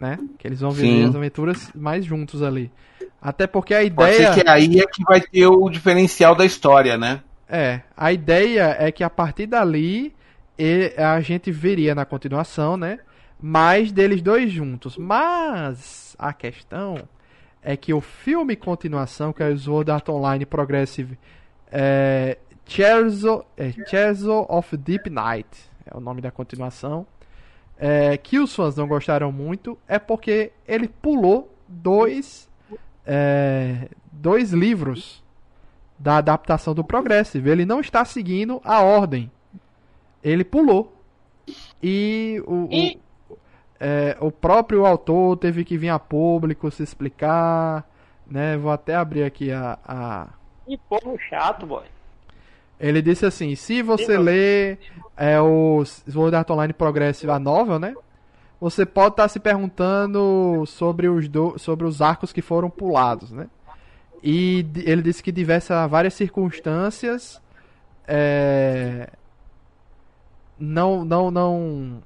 [0.00, 0.18] Né?
[0.38, 1.08] Que eles vão viver Sim.
[1.10, 2.70] as aventuras mais juntos ali.
[3.20, 6.44] Até porque a Pode ideia ser que aí é que vai ter o diferencial da
[6.44, 7.20] história, né?
[7.52, 10.14] é, a ideia é que a partir dali
[10.58, 13.00] e- a gente veria na continuação, né?
[13.42, 14.96] Mais deles dois juntos.
[14.96, 16.96] Mas a questão
[17.62, 21.18] é que o filme continuação, que é o Sword Art Online Progressive
[21.72, 22.38] é,
[22.74, 25.48] Chazo, é, Chazo of Deep Night,
[25.84, 27.04] é o nome da continuação,
[27.76, 32.48] é, que os fãs não gostaram muito, é porque ele pulou dois,
[33.04, 35.20] é, dois livros
[35.98, 37.50] da adaptação do Progressive.
[37.50, 39.30] Ele não está seguindo a ordem.
[40.22, 40.96] Ele pulou.
[41.82, 43.00] E o, o-
[43.80, 47.84] é, o próprio autor teve que vir a público se explicar.
[48.26, 48.56] Né?
[48.56, 50.28] Vou até abrir aqui a- a,
[50.66, 51.84] Que povo chato, boy.
[52.80, 54.78] Ele disse assim: se você Sim, lê
[55.16, 57.94] é, o Sword Art Online Progressive, a novel, né?
[58.58, 63.48] Você pode estar se perguntando sobre os, do, sobre os arcos que foram pulados, né?
[64.22, 67.40] E ele disse que diversas várias circunstâncias
[68.06, 69.08] é,
[70.58, 72.02] não não não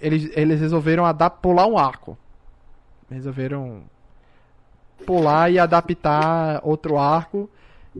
[0.00, 2.16] eles, eles resolveram adap pular um arco.
[3.10, 3.82] Resolveram
[5.06, 7.48] pular e adaptar outro arco.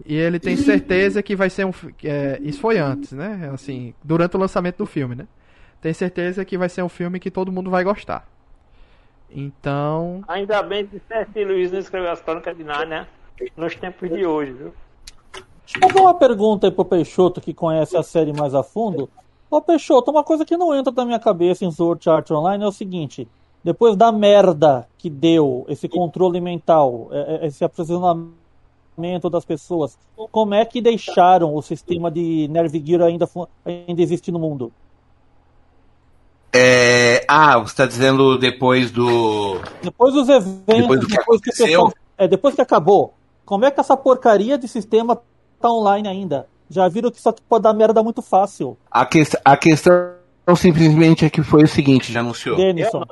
[0.05, 1.73] E ele tem certeza que vai ser um.
[2.05, 3.51] é, isso foi antes, né?
[3.53, 5.27] Assim, durante o lançamento do filme, né?
[5.81, 8.27] Tem certeza que vai ser um filme que todo mundo vai gostar.
[9.31, 10.23] Então.
[10.27, 11.45] Ainda bem que C.S.
[11.45, 13.07] Luiz não escreveu as crônicas de Nárnia
[13.57, 14.73] nos tempos de hoje, viu?
[15.33, 19.09] Deixa eu fazer uma pergunta aí pro Peixoto que conhece a série mais a fundo.
[19.51, 22.67] Ô Peixoto, uma coisa que não entra na minha cabeça em Sword Art Online é
[22.67, 23.29] o seguinte:
[23.63, 28.38] depois da merda que deu esse controle mental, é- é- esse aprisionamento
[29.31, 29.97] das pessoas,
[30.31, 33.29] como é que deixaram o sistema de Nerve Gear ainda,
[33.65, 34.73] ainda existir no mundo?
[36.53, 39.61] É, ah, você está dizendo depois do.
[39.83, 41.67] Depois dos eventos, Depois do que o aconteceu?
[41.67, 45.21] pessoal- é, depois que acabou, como é que essa porcaria de sistema
[45.61, 46.47] tá online ainda?
[46.71, 48.77] Já viram que isso aqui pode dar merda muito fácil.
[48.91, 50.15] A, que, a questão
[50.57, 52.57] simplesmente é que foi o seguinte, já anunciou.
[52.57, 53.03] Denison.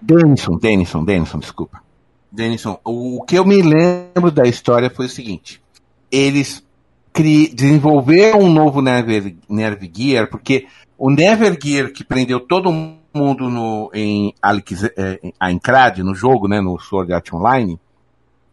[0.00, 1.82] Denison, Denison, Denison, desculpa.
[2.30, 5.60] Denison, o, que eu me lembro da história foi o seguinte:
[6.10, 6.64] eles
[7.12, 10.66] cri, desenvolveram um novo Never, Nerve Gear, porque
[10.96, 16.46] o Never Gear que prendeu todo mundo no, em Alex, eh, em Aincrad, no jogo,
[16.46, 17.78] né, no Sword Art Online,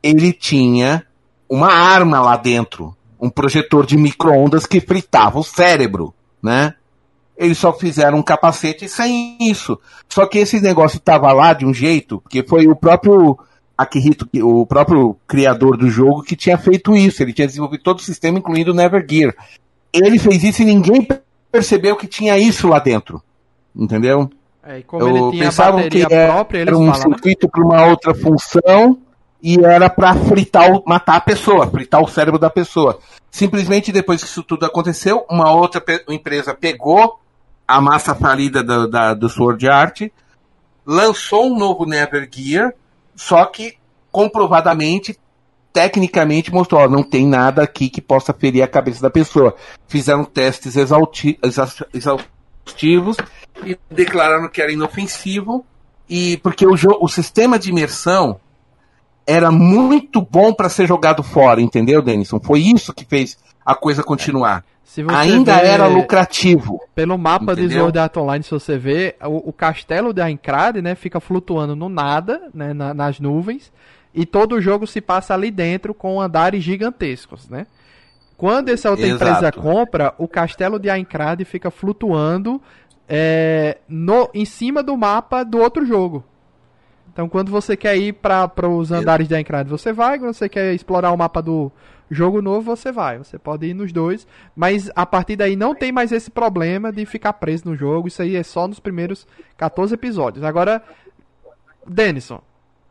[0.01, 1.05] ele tinha
[1.49, 6.73] uma arma lá dentro, um projetor de micro-ondas que fritava o cérebro, né?
[7.37, 9.79] Eles só fizeram um capacete sem isso.
[10.09, 13.37] Só que esse negócio estava lá de um jeito, porque foi o próprio
[13.77, 17.21] Akihito, o próprio criador do jogo, que tinha feito isso.
[17.21, 19.35] Ele tinha desenvolvido todo o sistema, incluindo o Never Gear.
[19.93, 21.07] Ele fez isso e ninguém
[21.51, 23.21] percebeu que tinha isso lá dentro.
[23.75, 24.29] Entendeu?
[24.63, 27.11] É, e como Eu ele tinha pensava que era- própria, Era um falaram.
[27.13, 28.97] circuito para uma outra função
[29.41, 32.99] e era para fritar, o- matar a pessoa, fritar o cérebro da pessoa.
[33.29, 37.19] Simplesmente depois que isso tudo aconteceu, uma outra pe- empresa pegou
[37.67, 40.01] a massa falida do, da, do Sword Art,
[40.85, 42.73] lançou um novo Never Gear,
[43.17, 43.75] só que
[44.11, 45.17] comprovadamente,
[45.73, 49.55] tecnicamente mostrou, ó, não tem nada aqui que possa ferir a cabeça da pessoa.
[49.87, 53.17] Fizeram testes exausti- exa- exaustivos
[53.65, 55.65] e declararam que era inofensivo
[56.09, 58.39] e porque o, o sistema de imersão
[59.25, 62.39] era muito bom para ser jogado fora, entendeu, Denison?
[62.39, 63.37] Foi isso que fez
[63.67, 64.63] a coisa continuar.
[65.09, 66.79] Ainda vê era lucrativo.
[66.95, 67.79] Pelo mapa de Entendeu?
[67.81, 71.89] Sword Art Online, se você vê, o, o castelo de Aincrad, né, fica flutuando no
[71.89, 73.71] nada, né, na- nas nuvens,
[74.15, 77.67] e todo o jogo se passa ali dentro com andares gigantescos, né?
[78.37, 79.23] Quando essa outra Exato.
[79.23, 82.61] empresa compra, o castelo de Aincrad fica flutuando
[83.09, 86.23] é, no, em cima do mapa do outro jogo.
[87.11, 90.19] Então, quando você quer ir para os andares de Aincrad, você vai.
[90.19, 91.71] Quando você quer explorar o mapa do
[92.09, 93.17] jogo novo, você vai.
[93.17, 94.27] Você pode ir nos dois.
[94.55, 98.07] Mas a partir daí não tem mais esse problema de ficar preso no jogo.
[98.07, 99.27] Isso aí é só nos primeiros
[99.57, 100.43] 14 episódios.
[100.43, 100.81] Agora,
[101.85, 102.41] Denison,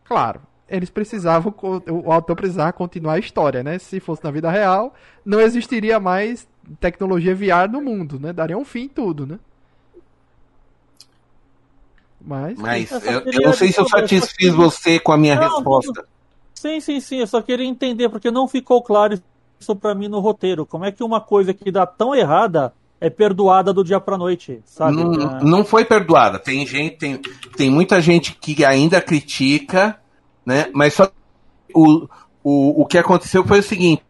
[0.04, 1.54] claro, eles precisavam,
[1.90, 3.78] o autor precisava continuar a história, né?
[3.78, 4.94] Se fosse na vida real,
[5.24, 6.48] não existiria mais
[6.80, 8.32] tecnologia VR no mundo, né?
[8.32, 9.38] Daria um fim em tudo, né?
[12.20, 16.04] Mas, Mas Eu eu, não sei se eu satisfiz você com a minha Não, resposta.
[16.56, 17.16] Sim, sim, sim.
[17.18, 19.20] Eu só queria entender, porque não ficou claro
[19.60, 20.66] isso pra mim no roteiro.
[20.66, 24.60] Como é que uma coisa que dá tão errada é perdoada do dia pra noite,
[24.64, 24.96] sabe?
[24.96, 25.44] Não, É.
[25.44, 26.38] não foi perdoada.
[26.38, 27.20] Tem gente, tem,
[27.56, 30.00] tem muita gente que ainda critica,
[30.44, 30.68] né?
[30.72, 31.10] Mas só
[31.74, 32.08] o,
[32.42, 34.02] o, o que aconteceu foi o seguinte: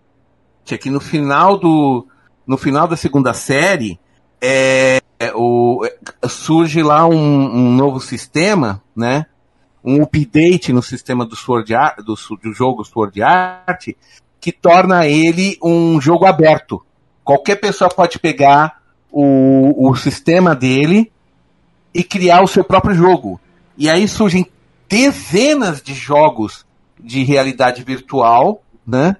[0.70, 2.06] é que no final do
[2.46, 3.98] no final da segunda série
[4.40, 9.26] é, é, o, é, surge lá um, um novo sistema, né?
[9.86, 13.86] Um update no sistema do Sword Art, do, do jogo Sword Art
[14.40, 16.80] que torna ele um jogo aberto.
[17.24, 18.80] Qualquer pessoa pode pegar
[19.10, 21.10] o, o sistema dele
[21.92, 23.40] e criar o seu próprio jogo.
[23.76, 24.46] E aí surgem
[24.88, 26.64] dezenas de jogos
[27.00, 29.16] de realidade virtual, né?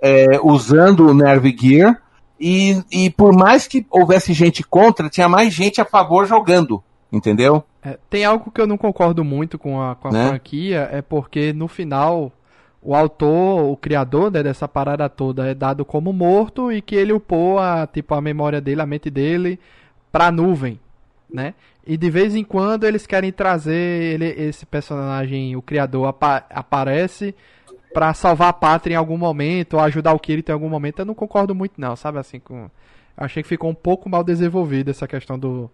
[0.00, 2.00] É, usando o Nerve Gear.
[2.40, 6.82] E, e por mais que houvesse gente contra, tinha mais gente a favor jogando.
[7.12, 7.62] Entendeu?
[7.84, 10.28] É, tem algo que eu não concordo muito com a, com a Né?
[10.28, 12.30] franquia, é porque no final
[12.80, 17.12] o autor, o criador né, dessa parada toda é dado como morto e que ele
[17.12, 19.58] upou a, tipo, a memória dele, a mente dele
[20.10, 20.78] pra nuvem,
[21.32, 21.54] né?
[21.84, 23.74] E de vez em quando eles querem trazer
[24.14, 27.34] ele, esse personagem, o criador apa- aparece
[27.92, 31.00] pra salvar a pátria em algum momento, ou ajudar o Kirito em algum momento.
[31.00, 32.70] Eu não concordo muito não, sabe assim com
[33.16, 35.68] eu achei que ficou um pouco mal desenvolvida essa questão do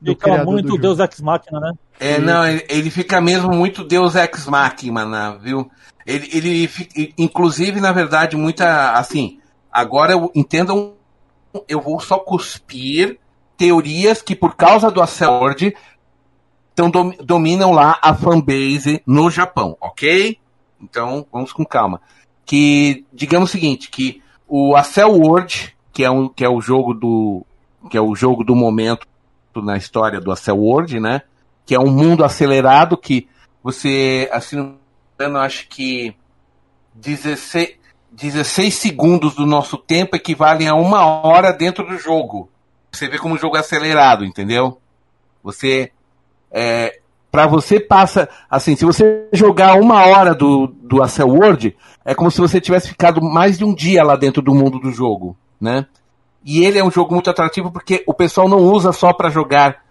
[0.00, 0.78] do Fica criador muito do.
[0.78, 1.72] Deus Ex Machina, né?
[1.98, 5.70] É, não, ele, ele fica mesmo muito Deus Ex Machina, viu?
[6.06, 9.40] Ele, ele, fi- inclusive, na verdade, muita, assim,
[9.72, 10.94] agora eu entendam,
[11.68, 13.18] eu vou só cuspir
[13.56, 15.74] teorias que por causa do Accord
[16.72, 20.38] então dom- dominam lá a fanbase no Japão, ok?
[20.80, 22.02] Então, vamos com calma.
[22.44, 26.92] Que, digamos o seguinte, que o Acel World, que é, um, que é o jogo
[26.92, 27.46] do
[27.90, 29.06] que é o jogo do momento
[29.62, 31.22] na história do World, né?
[31.64, 33.28] Que é um mundo acelerado que
[33.62, 34.76] você, assim,
[35.18, 36.14] engano, acho que
[36.94, 37.76] 16,
[38.12, 42.48] 16 segundos do nosso tempo equivalem a uma hora dentro do jogo.
[42.92, 44.80] Você vê como o jogo é acelerado, entendeu?
[45.42, 45.92] Você
[46.50, 47.00] é,
[47.30, 52.40] para você passa assim, se você jogar uma hora do do World, é como se
[52.40, 55.86] você tivesse ficado mais de um dia lá dentro do mundo do jogo, né?
[56.46, 59.84] E ele é um jogo muito atrativo porque o pessoal não usa só para jogar,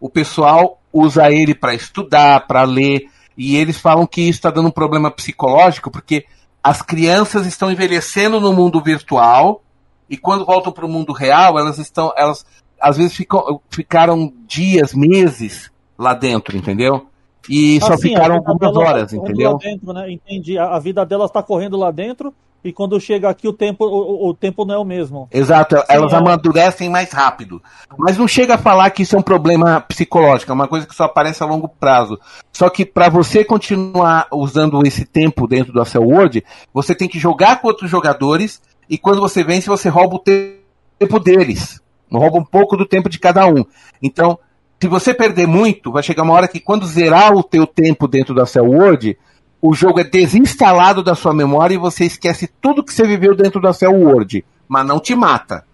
[0.00, 4.68] o pessoal usa ele para estudar, para ler, e eles falam que isso está dando
[4.68, 6.24] um problema psicológico porque
[6.62, 9.60] as crianças estão envelhecendo no mundo virtual
[10.08, 12.46] e quando voltam para o mundo real, elas estão, elas
[12.80, 15.68] às vezes ficam, ficaram dias, meses
[15.98, 17.08] lá dentro, entendeu?
[17.50, 19.58] E só Assim, ficaram algumas tá horas, entendeu?
[19.58, 20.12] Dentro, né?
[20.12, 20.56] Entendi.
[20.58, 22.32] A, a vida delas está correndo lá dentro
[22.68, 25.28] e quando chega aqui o tempo, o, o- tempo não é o mesmo.
[25.32, 26.16] Exato, elas é.
[26.16, 27.62] amadurecem mais rápido.
[27.98, 30.94] Mas não chega a falar que isso é um problema psicológico, é uma coisa que
[30.94, 32.18] só aparece a longo prazo.
[32.52, 37.18] Só que para você continuar usando esse tempo dentro do Acel World, você tem que
[37.18, 40.56] jogar com outros jogadores e quando você vence, você rouba o te-
[40.98, 41.80] tempo deles.
[42.10, 43.64] Rouba um pouco do tempo de cada um.
[44.02, 44.38] Então,
[44.80, 48.32] se você perder muito, vai chegar uma hora que quando zerar o teu tempo dentro
[48.34, 49.18] do Acel World,
[49.60, 53.60] o jogo é desinstalado da sua memória e você esquece tudo que você viveu dentro
[53.60, 55.64] da Cell World, mas não te mata,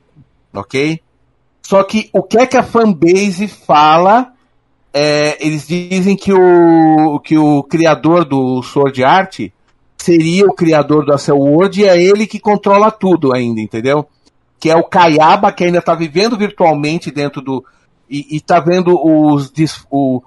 [0.53, 1.01] ok?
[1.63, 4.35] Só que o que é que a fanbase fala?
[4.95, 9.41] é, eles dizem que o, que o criador do Sword Art
[9.99, 14.07] seria o criador da Cell World e é ele que controla tudo ainda, entendeu?
[14.61, 17.65] Que é o Kayaba, que ainda está vivendo virtualmente dentro do.
[18.09, 19.53] E, está vendo os.
[19.91, 20.23] O,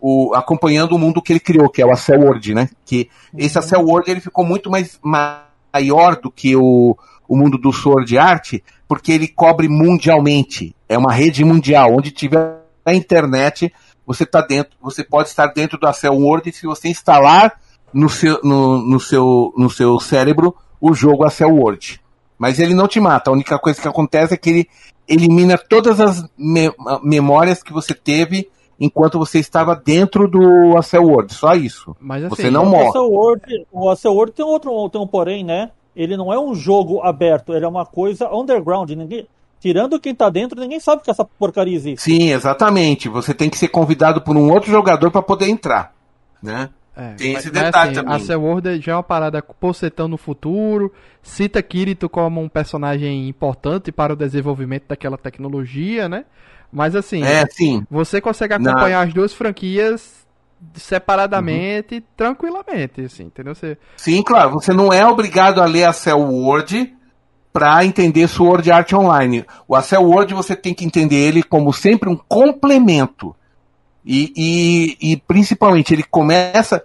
[0.00, 2.68] o, acompanhando o mundo que ele criou, que é o Acel World, né?
[2.84, 6.96] Que esse Acel World ele ficou muito mais maior do que o,
[7.26, 8.54] o mundo do Sword Art,
[8.86, 10.74] porque ele cobre mundialmente.
[10.88, 13.72] É uma rede mundial, onde tiver a internet,
[14.06, 17.60] você tá dentro, você pode estar dentro do Acel World se você instalar
[17.92, 22.00] no seu, no, no seu, no seu cérebro o jogo Acel World.
[22.38, 23.30] Mas ele não te mata.
[23.30, 24.68] A única coisa que acontece é que ele
[25.08, 26.72] elimina todas as me-
[27.02, 28.48] memórias que você teve
[28.80, 31.32] enquanto você estava dentro do Acel World.
[31.34, 31.96] Só isso.
[32.00, 32.98] Mas assim, Você não O morre.
[32.98, 35.70] World, o Acel World tem outro, tem um porém, né?
[35.96, 38.90] Ele não é um jogo aberto, ele é uma coisa underground.
[38.90, 39.26] Ninguém,
[39.58, 42.02] tirando quem tá dentro, ninguém sabe que essa porcaria existe.
[42.02, 43.08] Sim, exatamente.
[43.08, 45.92] Você tem que ser convidado por um outro jogador para poder entrar,
[46.42, 46.70] né?
[46.96, 48.14] É, Tem mas- esse mas, detalhe assim, também.
[48.14, 53.28] A Cell World já é uma parada pocetão no futuro, cita Kirito como um personagem
[53.28, 56.24] importante para o desenvolvimento daquela tecnologia, né?
[56.72, 57.84] Mas assim, É, sim.
[57.90, 60.26] você consegue acompanhar as duas franquias
[60.74, 62.02] separadamente, Uhum.
[62.16, 63.54] tranquilamente, assim, entendeu?
[63.54, 64.50] Você, Sim, claro.
[64.52, 66.94] Você não é obrigado a ler a Cell Word
[67.52, 69.44] para entender Sword Art Online.
[69.66, 73.34] O Acel Word você tem que entender ele como sempre um complemento.
[74.04, 76.82] E, e, e principalmente ele começa.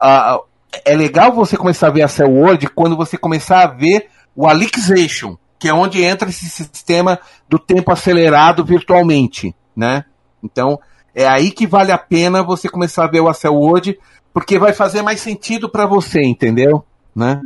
[0.00, 0.38] A,
[0.84, 4.46] é legal você começar a ver a Cell Word quando você começar a ver o
[4.46, 10.04] Alixation, que é onde entra esse sistema do tempo acelerado virtualmente, né?
[10.42, 10.78] Então,
[11.14, 13.98] é aí que vale a pena você começar a ver o Acel Word,
[14.32, 16.84] porque vai fazer mais sentido para você, entendeu?
[17.14, 17.40] Né?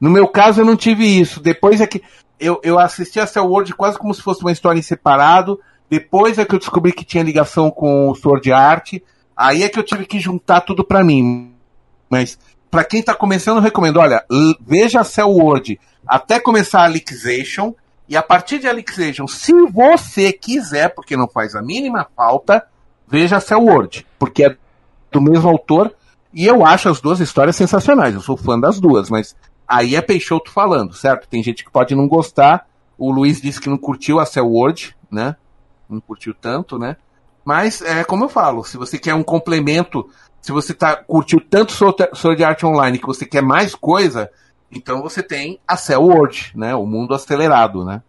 [0.00, 1.40] No meu caso, eu não tive isso.
[1.40, 2.02] Depois é que
[2.40, 5.60] eu, eu assisti a World quase como se fosse uma história em separado.
[5.88, 8.94] Depois é que eu descobri que tinha ligação com o Sword Art.
[9.36, 11.54] Aí é que eu tive que juntar tudo pra mim.
[12.10, 12.36] Mas
[12.72, 14.24] pra quem tá começando, eu recomendo, olha,
[14.58, 17.74] veja a Cell World até começar a Alixation.
[18.08, 22.66] E a partir de Alixation, se você quiser, porque não faz a mínima falta,
[23.06, 24.56] veja a Cell World, porque é
[25.12, 25.94] do mesmo autor.
[26.32, 28.14] E eu acho as duas histórias sensacionais.
[28.14, 29.36] Eu sou fã das duas, mas
[29.68, 31.28] aí é Peixoto falando, certo?
[31.28, 32.66] Tem gente que pode não gostar.
[32.96, 35.36] O Luiz disse que não curtiu a Cell World, né?
[35.90, 36.96] Não curtiu tanto, né?
[37.44, 40.08] Mas é como eu falo, se você quer um complemento,
[40.42, 44.30] se você tá curtiu tanto Sword Sword Art Online que você quer mais coisa,
[44.70, 46.74] então você tem a Cell World, né?
[46.74, 48.02] O mundo acelerado, né?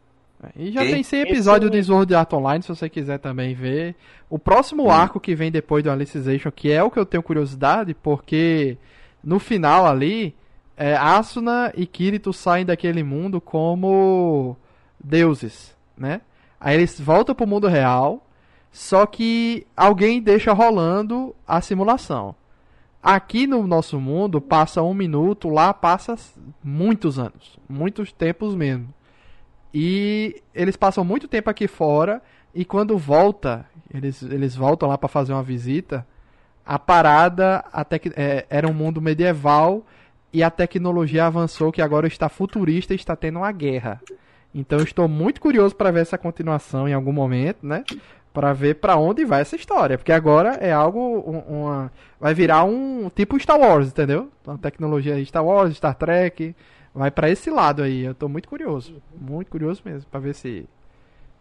[0.57, 0.91] E já Ok.
[0.93, 3.95] tem 100 episódios Esse- do Sword Art Online, se você quiser também ver.
[4.29, 7.93] O próximo arco que vem depois do Alicization, que é o que eu tenho curiosidade,
[7.93, 8.77] porque
[9.23, 10.35] no final ali,
[10.75, 14.57] é, Asuna e Kirito saem daquele mundo como
[15.01, 16.19] deuses, né?
[16.59, 18.25] Aí eles voltam pro mundo real
[18.73, 22.35] só que alguém deixa rolando a simulação.
[23.03, 26.15] Aqui no nosso mundo passa um minuto, lá passa
[26.63, 28.91] muitos anos, muitos tempos mesmo.
[29.71, 32.19] E eles passam muito tempo aqui fora
[32.53, 33.63] e quando volta,
[33.93, 36.05] eles, eles voltam lá para fazer uma visita.
[36.65, 39.85] A parada até que é, era um mundo medieval
[40.31, 44.01] e a tecnologia avançou que agora está futurista e está tendo uma guerra.
[44.55, 47.83] Então estou muito curioso para ver essa continuação em algum momento, né?
[48.33, 53.09] Para ver para onde vai essa história, porque agora é algo uma vai virar um
[53.15, 54.29] tipo Star Wars, entendeu?
[54.45, 56.55] Uma tecnologia de Star Wars, Star Trek,
[56.95, 58.03] vai para esse lado aí.
[58.03, 60.67] Eu estou muito curioso, muito curioso mesmo para ver se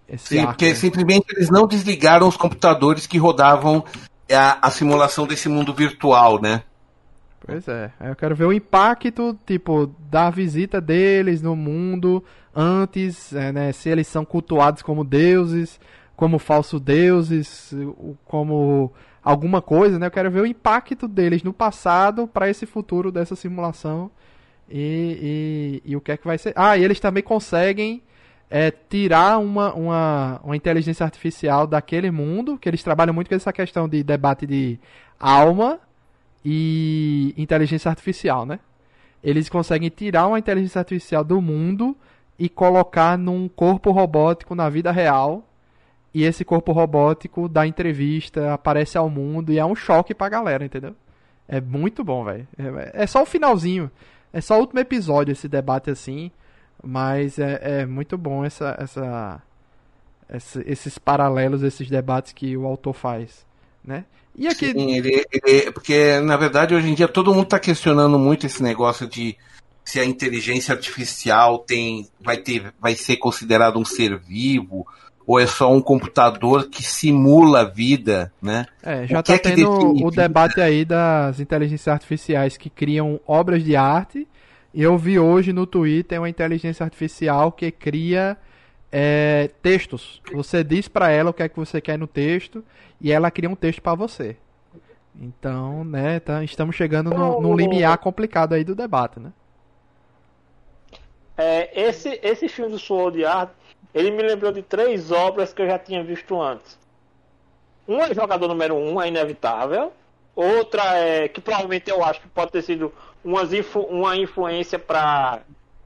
[0.08, 0.76] esse Sim, porque aí.
[0.76, 3.82] simplesmente eles não desligaram os computadores que rodavam
[4.30, 6.62] a, a simulação desse mundo virtual, né?
[7.44, 12.22] Pois é, eu quero ver o impacto, tipo, da visita deles no mundo
[12.54, 15.80] antes, é, né, se eles são cultuados como deuses,
[16.22, 17.74] como falsos deuses,
[18.24, 18.92] como
[19.24, 20.06] alguma coisa, né?
[20.06, 24.08] Eu quero ver o impacto deles no passado para esse futuro dessa simulação
[24.70, 26.52] e, e, e, o que é que vai ser.
[26.54, 28.04] Ah, e eles também conseguem
[28.48, 33.52] é, tirar uma, uma, uma inteligência artificial daquele mundo, que eles trabalham muito com essa
[33.52, 34.78] questão de debate de
[35.18, 35.80] alma
[36.44, 38.60] e inteligência artificial, né?
[39.24, 41.96] Eles conseguem tirar uma inteligência artificial do mundo
[42.38, 45.48] e colocar num corpo robótico na vida real.
[46.14, 50.64] E esse corpo robótico dá entrevista, aparece ao mundo e é um choque pra galera,
[50.64, 50.94] entendeu?
[51.48, 52.46] É muito bom, velho.
[52.58, 53.90] É, é, só o finalzinho.
[54.32, 56.30] É só o último episódio esse debate assim.
[56.82, 59.42] Mas é, é muito bom essa, essa,
[60.28, 63.46] essa, esses paralelos, esses debates que o autor faz,
[63.84, 64.04] né?
[64.34, 64.72] E aqui...
[64.72, 68.62] Sim, ele, ele, porque na verdade hoje em dia todo mundo está questionando muito esse
[68.62, 69.36] negócio de
[69.84, 74.86] se a inteligência artificial tem vai ter vai ser considerado um ser vivo
[75.26, 78.66] ou é só um computador que simula a vida, né?
[78.82, 83.76] É, já está é tendo o debate aí das inteligências artificiais que criam obras de
[83.76, 84.26] arte
[84.74, 88.38] eu vi hoje no Twitter uma inteligência artificial que cria
[88.90, 90.22] é, textos.
[90.32, 92.64] Você diz para ela o que é que você quer no texto
[93.00, 94.36] e ela cria um texto para você.
[95.20, 99.30] Então, né, tá, estamos chegando no, no limiar complicado aí do debate, né?
[101.36, 103.50] É, esse, esse filme do Sword Art,
[103.94, 106.78] ele me lembrou de três obras que eu já tinha visto antes.
[107.86, 109.92] Um é Jogador Número 1, um, é inevitável.
[110.34, 112.92] Outra é que provavelmente eu acho que pode ter sido
[113.24, 115.40] influ, uma influência para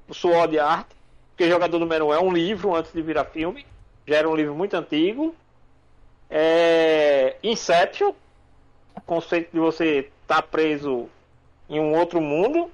[0.08, 0.86] o Sword Art,
[1.30, 3.66] porque Jogador Número 1 é um livro antes de virar filme,
[4.06, 5.34] já era um livro muito antigo.
[6.30, 8.12] É, Inception,
[8.94, 11.08] o conceito de você estar tá preso
[11.68, 12.70] em um outro mundo.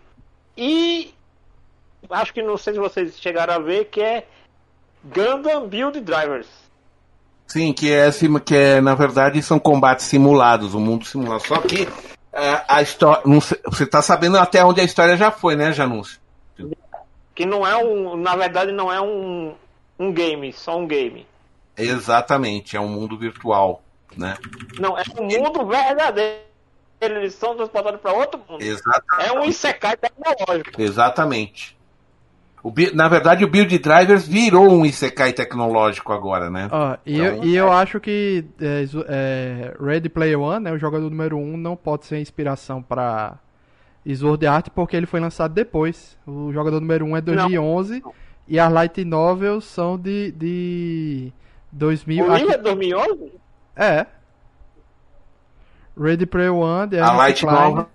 [0.57, 1.14] E
[2.11, 4.26] acho que não sei se vocês chegaram a ver que é
[5.05, 6.46] Gundam Build Drivers.
[7.46, 8.09] Sim, que é,
[8.44, 11.46] que é na verdade são combates simulados, o um mundo simulado.
[11.46, 11.86] Só que
[12.32, 13.22] é, a história.
[13.24, 16.18] Você está sabendo até onde a história já foi, né, Janúncio?
[17.34, 18.16] Que não é um.
[18.16, 19.55] Na verdade, não é um,
[19.98, 21.26] um game, só um game.
[21.76, 23.82] Exatamente, é um mundo virtual,
[24.16, 24.36] né?
[24.78, 26.42] Não, é um mundo verdadeiro.
[27.00, 28.62] Eles são transportados para outro mundo.
[28.62, 29.28] Exatamente.
[29.28, 30.80] É um Isekai tecnológico.
[30.80, 31.76] Exatamente.
[32.62, 36.68] O, na verdade, o Build Drivers virou um Isekai tecnológico agora, né?
[36.70, 40.78] Ah, e, então, eu, e eu acho que é, é, Ready Player One, né, o
[40.78, 43.34] jogador número 1, um, não pode ser inspiração para
[44.06, 46.16] Sword Art porque ele foi lançado depois.
[46.24, 48.12] O jogador número 1 um é 2011 não.
[48.46, 51.32] e as Light Novels são de, de
[51.72, 52.24] 2000.
[52.24, 53.32] O livro é 2011?
[53.74, 54.06] É.
[56.00, 57.88] Ready Player One, a Light Novel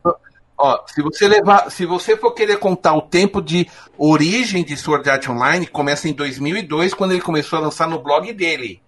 [0.57, 5.07] Ó, se você levar, se você for querer contar o tempo de origem de Sword
[5.07, 8.81] Art Online, começa em 2002, quando ele começou a lançar no blog dele.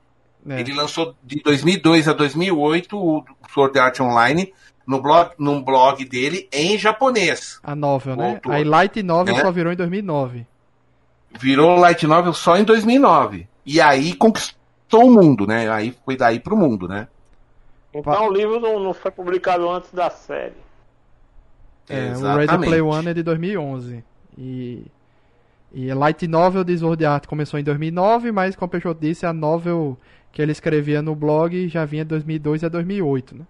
[0.48, 0.60] É.
[0.60, 4.52] Ele lançou de 2002 a 2008 o Sword Art Online
[4.88, 7.60] no blog, num blog dele em japonês.
[7.62, 8.42] A novel, né?
[8.44, 9.42] A Light Novel é.
[9.42, 10.48] só virou em 2009.
[11.40, 13.48] Virou Light Novel só em 2009.
[13.64, 15.70] E aí conquistou o mundo, né?
[15.70, 17.08] Aí foi daí pro mundo, né?
[17.94, 20.56] Então o livro não, não foi publicado antes da série.
[21.90, 24.04] É, o Ready Play One é de 2011.
[24.38, 24.86] E,
[25.74, 29.34] e Light Novel de Sword Art começou em 2009, mas como o Peixoto disse, a
[29.34, 29.98] novel
[30.32, 33.46] que ele escrevia no blog já vinha de 2002 a 2008, né?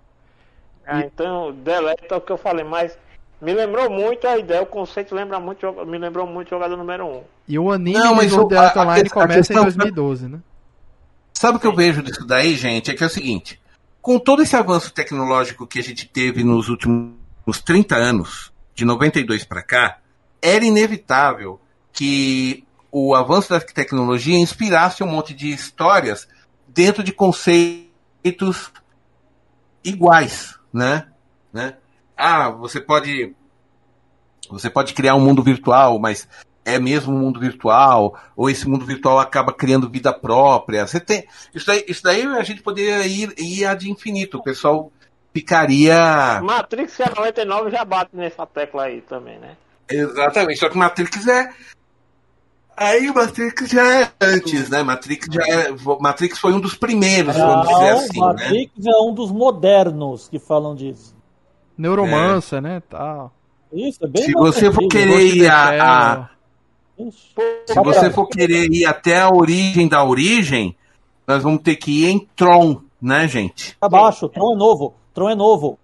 [0.88, 1.04] Ah, e...
[1.04, 2.98] então deleta o que eu falei, mas
[3.42, 7.24] me lembrou muito a ideia, o conceito lembra muito, me lembrou muito jogador número 1.
[7.50, 10.40] E o anime Não, mas Sword Art Online começa questão, em 2012, né?
[11.34, 12.92] Sabe o que eu vejo disso daí, gente?
[12.92, 13.62] É que é o seguinte,
[14.02, 17.19] com todo esse avanço tecnológico que a gente teve nos últimos
[17.50, 19.98] nos 30 anos, de 92 para cá,
[20.40, 21.60] era inevitável
[21.92, 26.28] que o avanço da tecnologia inspirasse um monte de histórias
[26.68, 28.72] dentro de conceitos
[29.84, 31.08] iguais, né?
[31.52, 31.78] né?
[32.16, 33.36] Ah, você pode
[34.48, 36.28] você pode criar um mundo virtual, mas
[36.64, 40.86] é mesmo um mundo virtual, ou esse mundo virtual acaba criando vida própria.
[40.86, 41.28] Você tem.
[41.54, 44.38] Isso daí, isso daí a gente poderia ir, ir ad infinito.
[44.38, 44.92] O pessoal
[45.34, 46.42] ficaria.
[46.44, 49.56] Matrix 99 já bate nessa tecla aí também, né?
[49.90, 50.60] Exatamente.
[50.60, 51.50] Só que Matrix é.
[52.78, 54.82] Aí Matrix já é antes, né?
[54.84, 55.70] Matrix já é...
[56.00, 58.92] Matrix foi um dos primeiros, vamos Não, dizer assim, Matrix né?
[58.94, 61.14] é um dos modernos que falam disso.
[61.78, 62.82] Neuromancer, né?
[62.90, 63.34] Tal.
[63.74, 66.30] Isso, é bem Se você for querer ir a, a-
[66.98, 67.34] Ixi.
[67.66, 70.76] se você for querer ir até a origem da origem,
[71.28, 73.76] nós vamos ter que ir em Tron, né, gente?
[73.82, 74.96] Abaixo, Tron é novo.
[75.20, 75.78] Tron é novo.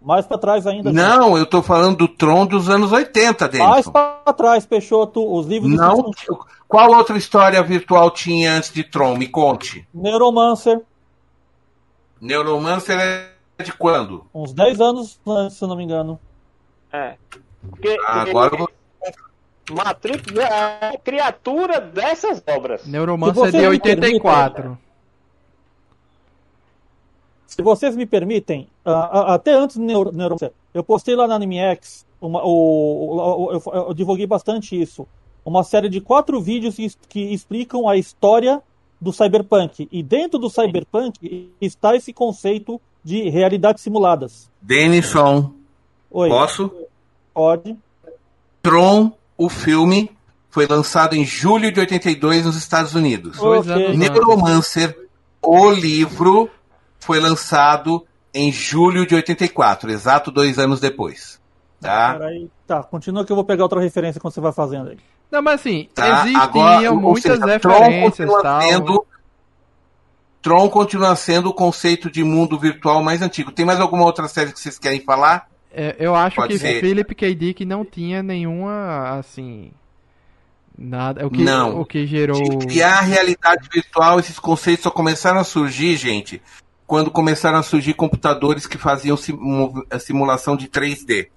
[0.00, 0.90] Mais pra trás ainda.
[0.92, 3.90] Não, eu tô falando do Tron dos anos 80, Mais Denison.
[3.90, 5.20] pra trás, Peixoto.
[5.30, 6.10] Os livros Não.
[6.66, 9.16] Qual outra história virtual tinha antes de Tron?
[9.16, 9.86] Me conte.
[9.92, 10.80] Neuromancer,
[12.20, 14.24] Neuromancer é de quando?
[14.34, 16.18] uns 10 anos antes, se eu não me engano.
[16.92, 17.16] É.
[17.68, 18.70] Porque, Ah, porque agora eu vou...
[19.72, 22.86] Matrix é a criatura dessas obras.
[22.86, 24.78] Neuromancer é de vocês me 84.
[27.50, 32.40] Se vocês me permitem, até antes do Neuro, Neuromancer, eu postei lá na AnimeX, uma,
[32.44, 35.06] o, o- eu, eu divulguei bastante isso,
[35.44, 38.62] uma série de quatro vídeos que, que explicam a história
[39.00, 39.88] do cyberpunk.
[39.90, 44.48] E dentro do cyberpunk está esse conceito de realidades simuladas.
[44.62, 45.52] Denison,
[46.10, 46.70] Oi, posso?
[47.34, 47.76] pode.
[48.62, 50.10] Tron, o filme,
[50.50, 53.38] foi lançado em julho de 82 nos Estados Unidos.
[53.38, 53.72] Dois Ok.
[53.72, 53.98] anos antes.
[53.98, 55.08] Neuromancer,
[55.42, 56.48] o livro,
[57.00, 61.40] foi lançado em julho de 84, exato dois anos depois.
[61.80, 62.14] Tá?
[62.14, 62.48] Peraí.
[62.66, 64.98] Tá, continua que eu vou pegar outra referência quando você vai fazendo aí.
[65.30, 66.22] Não, mas assim, Tá?
[66.22, 68.62] existiam Agora, muitas seja, Tron referências continua tal.
[68.62, 69.06] sendo-
[70.42, 73.52] Tron continua sendo o conceito de mundo virtual mais antigo.
[73.52, 75.48] Tem mais alguma outra série que vocês querem falar?
[75.72, 76.80] É, eu acho Pode que ser.
[76.80, 77.34] Philip K.
[77.34, 79.70] Dick não tinha nenhuma, assim.
[80.76, 81.26] Nada.
[81.26, 81.80] O que, Não.
[81.80, 82.40] O que gerou.
[82.42, 86.40] De criar a realidade virtual, esses conceitos só começaram a surgir, gente,
[86.90, 91.28] quando começaram a surgir computadores que faziam simu- a simulação de 3D.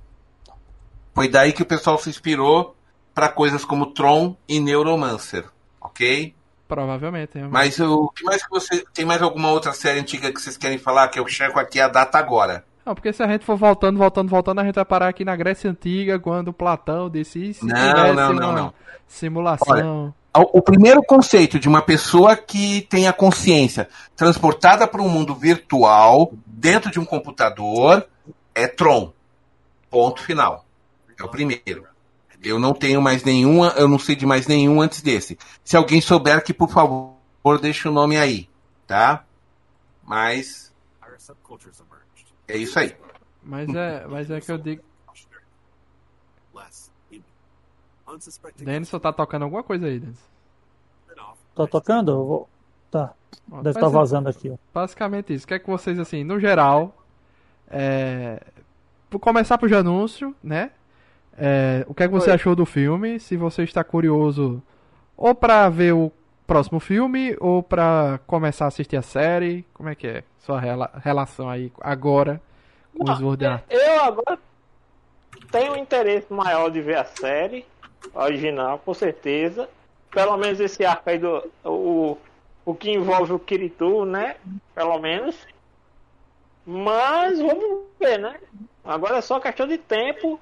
[1.13, 2.75] Foi daí que o pessoal se inspirou
[3.13, 5.45] para coisas como Tron e Neuromancer,
[5.79, 6.33] ok?
[6.67, 7.35] Provavelmente.
[7.35, 7.53] realmente.
[7.53, 10.79] Mas o que mais que você tem mais alguma outra série antiga que vocês querem
[10.79, 12.65] falar que eu checo aqui a data agora?
[12.83, 15.35] Não, porque se a gente for voltando, voltando, voltando, a gente vai parar aqui na
[15.35, 18.73] Grécia Antiga, quando Platão disse "E se Não, não, não, não.
[19.07, 20.07] simulação.
[20.07, 25.35] O o primeiro conceito de uma pessoa que tem a consciência transportada para um mundo
[25.35, 28.07] virtual dentro de um computador
[28.55, 29.13] é Tron.
[29.89, 30.65] Ponto final.
[31.19, 31.85] É o primeiro.
[32.43, 35.37] Eu não tenho mais nenhuma, eu não sei de mais nenhum antes desse.
[35.63, 37.15] Se alguém souber que, por favor,
[37.61, 38.49] deixe o nome aí,
[38.85, 39.23] tá?
[40.03, 40.73] Mas
[42.47, 42.95] é isso aí.
[43.41, 44.83] Mas é, mas é que eu digo.
[48.15, 50.21] Unsuspecting Denison tá tocando alguma coisa aí, Denison.
[51.07, 51.37] spin-off.
[51.55, 52.11] Tá tocando?
[52.11, 52.49] Eu vou...
[52.91, 53.13] Tá,
[53.47, 54.49] deve estar mas é vazando aqui.
[54.51, 54.55] ó.
[54.73, 55.45] Basicamente isso.
[55.45, 56.95] O que é que vocês, assim, no geral.
[57.69, 58.39] É...
[59.09, 60.71] Vou começar pro anúncio, né?
[61.37, 62.35] É, o que é que você Oi.
[62.35, 63.19] achou do filme?
[63.19, 64.61] Se você está curioso
[65.17, 66.11] ou pra ver o
[66.45, 70.91] próximo filme ou pra começar a assistir a série, como é que é sua rela-
[71.03, 72.39] relação aí agora
[72.95, 73.63] com Não, os Sword Art?
[73.69, 74.37] Eu agora
[75.51, 77.65] tenho um interesse maior de ver a série
[78.13, 79.69] original, com certeza.
[80.11, 81.51] Pelo menos esse arco aí do.
[81.63, 82.17] O,
[82.65, 84.35] o que envolve o Kirito, né?
[84.73, 85.35] Pelo menos.
[86.65, 88.39] Mas vamos ver, né?
[88.83, 90.39] Agora é só questão de tempo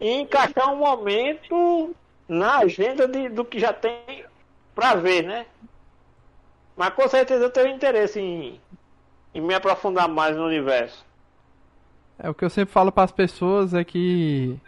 [0.00, 1.94] e encaixar um momento
[2.28, 4.24] na agenda de, do que já tem
[4.74, 5.46] pra ver, né?
[6.76, 8.60] Mas com certeza eu tenho interesse em,
[9.34, 11.04] em me aprofundar mais no universo.
[12.18, 14.58] É, o que eu sempre falo para as pessoas é que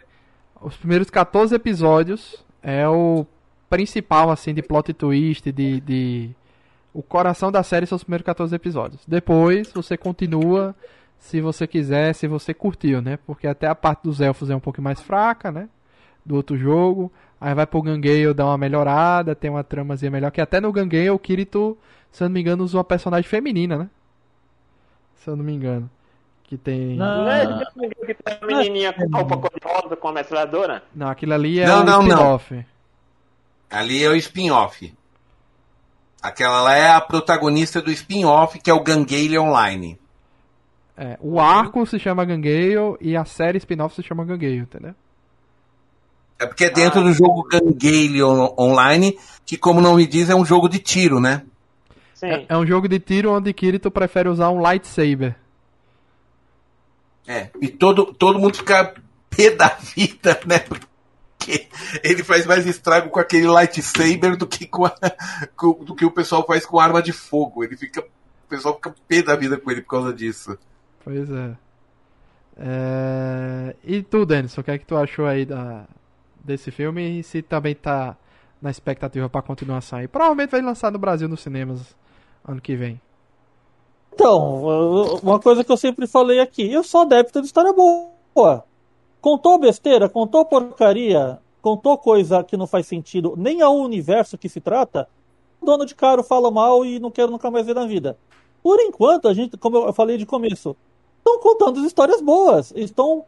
[0.63, 3.25] os primeiros 14 episódios é o
[3.69, 6.29] principal, assim, de plot twist, de, de...
[6.93, 9.01] O coração da série são os primeiros 14 episódios.
[9.07, 10.75] Depois, você continua,
[11.17, 13.17] se você quiser, se você curtiu, né?
[13.25, 15.67] Porque até a parte dos elfos é um pouco mais fraca, né?
[16.25, 17.11] Do outro jogo.
[17.41, 20.31] Aí vai pro Gangale dar uma melhorada, tem uma tramazinha melhor.
[20.31, 21.77] Que até no Gangale, o Kirito,
[22.11, 23.89] se eu não me engano, usou uma personagem feminina, né?
[25.15, 25.89] Se eu não me engano.
[26.43, 26.95] Que tem...
[26.95, 27.23] Não.
[27.23, 30.83] Não é a menininha com roupa cor-de-rosa com a metralhadora?
[30.93, 32.65] Não, aquilo ali é Não, spin-off.
[33.71, 34.93] Ali é o spin-off.
[36.21, 39.99] Aquela lá é a protagonista do spin-off, que é o Gangale Online.
[40.95, 44.93] É, o arco se chama Gangale e a série spin-off se chama Gangale, entendeu?
[46.39, 50.35] É porque é dentro do jogo Gangale On- Online, que como não me diz, é
[50.35, 51.43] um jogo de tiro, né?
[52.13, 52.27] Sim.
[52.27, 55.35] É, é um jogo de tiro onde Kirito prefere usar um lightsaber.
[57.27, 58.93] É, e todo, todo mundo fica
[59.29, 60.59] pé da vida, né?
[60.59, 61.67] Porque
[62.03, 64.93] ele faz mais estrago com aquele lightsaber do que com, a,
[65.55, 67.63] com- do que o pessoal faz com arma de fogo.
[67.63, 70.57] Ele fica, o pessoal fica pé da vida com ele por causa disso.
[71.03, 71.55] Pois é.
[72.57, 75.85] É, E tu, Denison, o que é que tu achou aí da...
[76.43, 78.15] desse filme e se também tá
[78.61, 80.07] na expectativa pra continuação aí?
[80.07, 81.95] Provavelmente vai lançar no Brasil nos cinemas
[82.47, 83.01] ano que vem.
[84.13, 88.63] Então, uma coisa que eu sempre falei aqui, eu sou adepto de história boa.
[89.19, 94.61] Contou besteira, contou porcaria, contou coisa que não faz sentido, nem ao universo que se
[94.61, 95.09] trata,
[95.63, 98.15] dono de caro fala mal e não quero nunca mais ver na vida.
[98.61, 100.75] Por enquanto, a gente, como eu falei de começo,
[101.17, 103.25] estão contando histórias boas, estão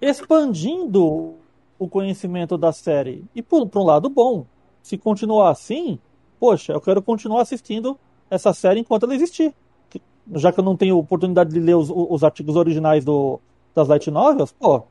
[0.00, 1.34] expandindo
[1.78, 3.24] o conhecimento da série.
[3.34, 4.46] E por, por um lado bom,
[4.82, 5.98] se continuar assim,
[6.40, 7.96] poxa, eu quero continuar assistindo
[8.28, 9.54] essa série enquanto ela existir.
[10.32, 13.40] Que- Já que eu não tenho oportunidade de ler os, os artigos originais do,
[13.74, 14.82] das light novels, pô,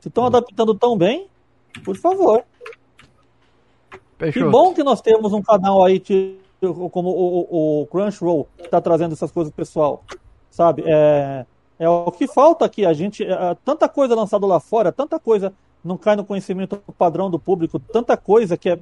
[0.00, 1.26] se estão adaptando tão bem,
[1.84, 2.44] por favor.
[4.18, 4.50] Que Fechou.
[4.50, 6.38] bom que nós temos um canal aí que-
[6.92, 10.04] como o, o, o Crunchyroll que está trazendo essas coisas pessoal,
[10.48, 10.84] sabe?
[10.86, 11.44] É,
[11.78, 12.86] é o que falta aqui.
[12.86, 17.28] A gente, é, tanta coisa lançada lá fora, tanta coisa não cai no conhecimento padrão
[17.28, 18.78] do público, tanta coisa que é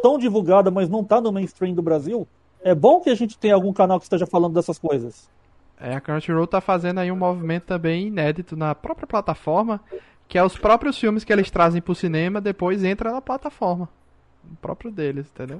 [0.00, 2.28] tão divulgada, mas não está no mainstream do Brasil.
[2.62, 5.28] É bom que a gente tenha algum canal que esteja falando dessas coisas.
[5.78, 9.80] É, a Crunchyroll tá fazendo aí um movimento também inédito na própria plataforma,
[10.28, 13.88] que é os próprios filmes que eles trazem pro cinema, depois entra na plataforma.
[14.44, 15.58] O próprio deles, entendeu?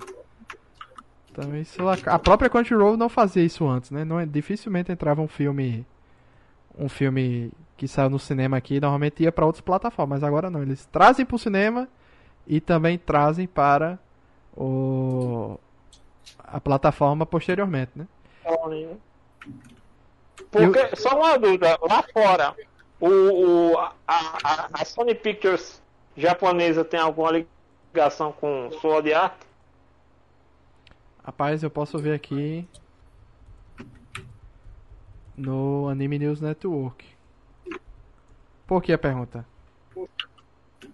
[1.30, 4.05] Então isso a, própria Crunchyroll não fazia isso antes, né?
[4.05, 5.86] Não é dificilmente entrava um filme
[6.78, 10.62] um filme que saiu no cinema aqui, normalmente ia para outras plataformas, mas agora não,
[10.62, 11.88] eles trazem pro cinema
[12.46, 13.98] e também trazem para
[14.55, 15.59] o
[16.53, 18.07] a plataforma posteriormente, né?
[20.51, 22.57] Porque, só uma dúvida, lá fora,
[23.01, 25.80] o, o- a, a, a Sony Pictures
[26.16, 27.46] japonesa tem alguma
[27.94, 29.40] ligação com Sword Art?
[31.24, 32.68] Rapaz, eu posso ver aqui
[35.36, 37.05] no Anime News Network.
[38.66, 39.46] Por que a pergunta?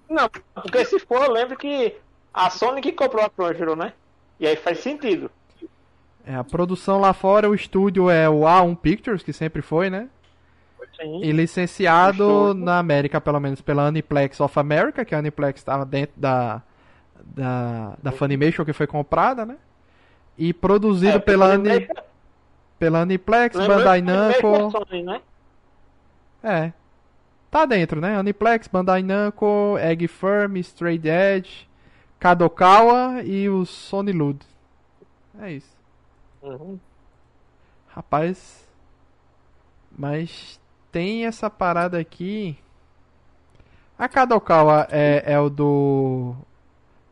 [0.08, 1.96] Não, porque se for, eu lembro que
[2.32, 3.92] a Sony que comprou a Crunchyroll, né?
[4.38, 5.30] E aí faz sentido.
[6.26, 10.08] É, a produção lá fora, o estúdio é o A1 Pictures, que sempre foi, né?
[11.00, 11.20] Sim.
[11.22, 16.14] E licenciado na América, pelo menos pela Aniplex of America, que a Aniplex estava dentro
[16.18, 16.62] da,
[17.22, 19.56] da, da Funimation que foi comprada, né?
[20.38, 22.04] E produzido É, pela, Ani, lembra-
[22.78, 24.70] pela Aniplex, lembra Bandai é Namco...
[24.70, 25.20] Sony, né?
[26.42, 26.72] É.
[27.50, 28.16] Tá dentro, né?
[28.16, 31.68] Aniplex, Bandai Namco, Egg Firm, Straight Edge,
[32.18, 34.40] Kadokawa e o Sony Lud.
[35.40, 35.75] É isso.
[36.46, 36.78] Uhum.
[37.88, 38.68] Rapaz.
[39.90, 40.60] Mas
[40.92, 42.58] tem essa parada aqui.
[43.98, 46.34] A Kadokawa é, é o do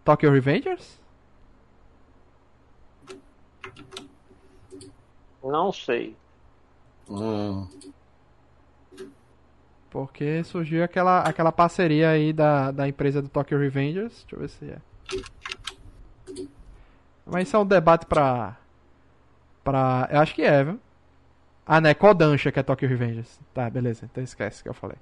[0.05, 1.01] Tokyo Revengers?
[5.43, 6.17] Não sei.
[7.09, 7.69] Hum,
[9.91, 14.25] Porque surgiu aquela, aquela parceria aí da, da empresa do Tokyo Revengers.
[14.25, 14.79] Deixa eu ver se é.
[17.27, 18.57] Mas isso é um debate pra.
[19.65, 20.09] Pra.
[20.13, 20.79] Eu acho que é, viu?
[21.67, 21.95] Ah, né?
[21.95, 23.41] Kodansha que é Tokyo Revengers.
[23.55, 24.05] Tá, beleza.
[24.05, 24.99] Então esquece que eu falei.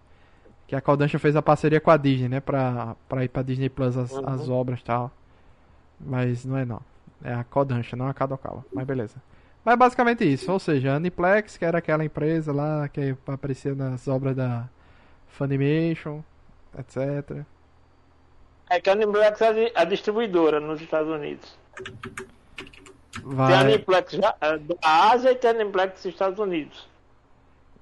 [0.68, 2.40] Que a Kodansha fez a parceria com a Disney, né?
[2.40, 4.28] Pra, pra ir pra Disney Plus as, Uhum.
[4.28, 5.10] as obras e tal.
[6.00, 6.80] Mas não é não.
[7.24, 8.64] É a Kodansha, não a Kadokawa.
[8.72, 9.16] Mas beleza.
[9.64, 10.50] Mas basicamente isso.
[10.50, 14.68] Ou seja, a Aniplex, que era aquela empresa lá que aparecia nas obras da
[15.28, 16.20] Funimation,
[16.78, 17.44] etc.
[18.70, 21.58] É que a Aniplex é a di- a distribuidora nos Estados Unidos.
[23.12, 23.54] Tem a Vai.
[23.54, 26.88] Aniplex já, é, da Ásia e tem a Aniplex dos Estados Unidos.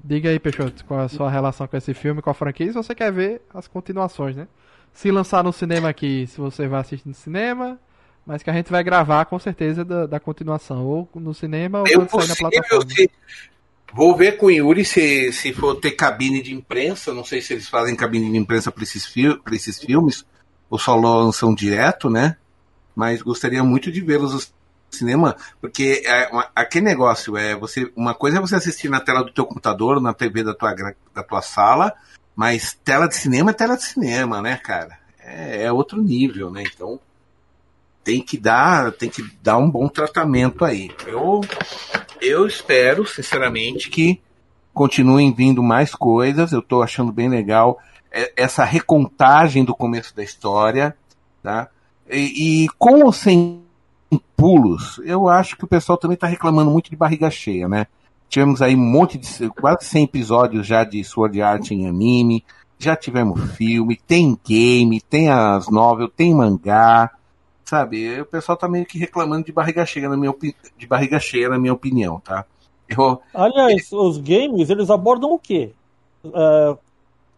[0.03, 2.69] Diga aí, Peixoto, qual é a sua relação com esse filme, com a franquia, e
[2.71, 4.49] se você quer ver as continuações, né?
[4.93, 7.79] Se lançar no cinema aqui, se você vai assistir no cinema,
[8.27, 11.87] mas que a gente vai gravar com certeza da, da continuação, ou no cinema ou
[11.87, 12.91] é quando sair na plataforma.
[12.91, 13.11] se.
[13.93, 17.13] Vou ver com o Yuri se, se for ter cabine de imprensa.
[17.13, 20.25] Não sei se eles fazem cabine de imprensa para esses, fil pra esses filmes,
[20.69, 22.37] ou só lançam direto, né?
[22.95, 24.53] Mas gostaria muito de vê-los
[24.97, 27.91] cinema, porque é uma- aquele negócio é você.
[27.97, 30.75] Uma coisa é você assistir na tela do teu computador, na TV da tua,
[31.15, 31.93] da tua sala,
[32.35, 34.99] mas tela de cinema é tela de cinema, né, cara?
[35.23, 36.63] É, é outro nível, né?
[36.63, 36.99] Então
[38.03, 40.91] tem que dar, tem que dar um bom tratamento aí.
[41.07, 41.41] Eu,
[42.21, 44.21] eu espero, sinceramente, que
[44.73, 46.53] continuem vindo mais coisas.
[46.53, 47.79] Eu tô achando bem legal
[48.37, 50.97] essa recontagem do começo da história,
[51.43, 51.69] tá?
[52.11, 53.65] E, e com ou sem em
[54.19, 57.87] pulos, eu acho que o pessoal também está reclamando muito de barriga cheia, né?
[58.29, 59.51] Tivemos aí um monte de.
[59.51, 62.45] quase 100 episódios já de Sword Art em anime,
[62.79, 67.11] já tivemos filme, tem game, tem as novel, tem mangá,
[67.65, 68.21] sabe?
[68.21, 70.33] O pessoal tá meio que reclamando de barriga cheia, na minha,
[70.79, 72.45] de barriga cheia, na minha opinião, tá?
[72.89, 75.73] Eu, Aliás, os games, eles abordam o quê?
[76.25, 76.77] É,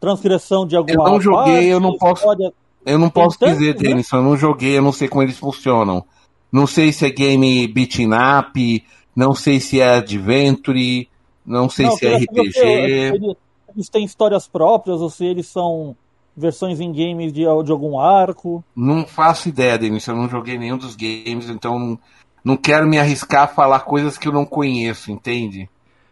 [0.01, 2.53] transgressão de alguma Eu não joguei, parte, eu não posso- história-
[2.85, 3.81] Eu não Tem posso tantos, dizer, né?
[3.81, 6.05] Denison, eu não joguei, eu não sei como eles funcionam.
[6.53, 8.85] Não sei se é game beating up,
[9.17, 11.09] não sei se é adventure,
[11.45, 12.53] não sei Não, se é RPG.
[12.53, 13.37] se ele-
[13.75, 15.97] Eles têm histórias próprias ou se eles são
[16.37, 18.63] versões em games de, de algum arco.
[18.77, 21.99] Não faço ideia, Denison, eu não joguei nenhum dos games, então não,
[22.45, 25.71] não quero me arriscar a falar coisas que eu não conheço, entende?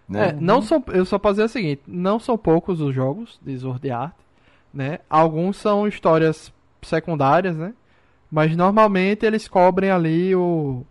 [0.08, 0.30] Né?
[0.30, 3.58] É, não são, eu só posso dizer o seguinte, não são poucos os jogos de
[3.58, 4.14] Sword Art,
[4.72, 5.00] né?
[5.08, 6.50] Alguns são histórias
[6.82, 7.74] secundárias, né?
[8.30, 10.84] Mas normalmente eles cobrem ali o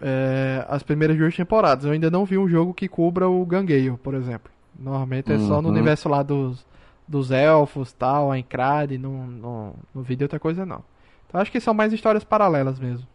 [0.00, 1.84] é, as primeiras duas temporadas.
[1.84, 4.52] Eu ainda não vi um jogo que cubra o Gangueio, por exemplo.
[4.78, 5.74] Normalmente é só no Uhum.
[5.74, 6.64] universo lá dos,
[7.08, 10.82] dos elfos, tal, a Encrade, no, no, no vídeo outra coisa não.
[11.28, 13.06] Então acho que são mais histórias paralelas mesmo.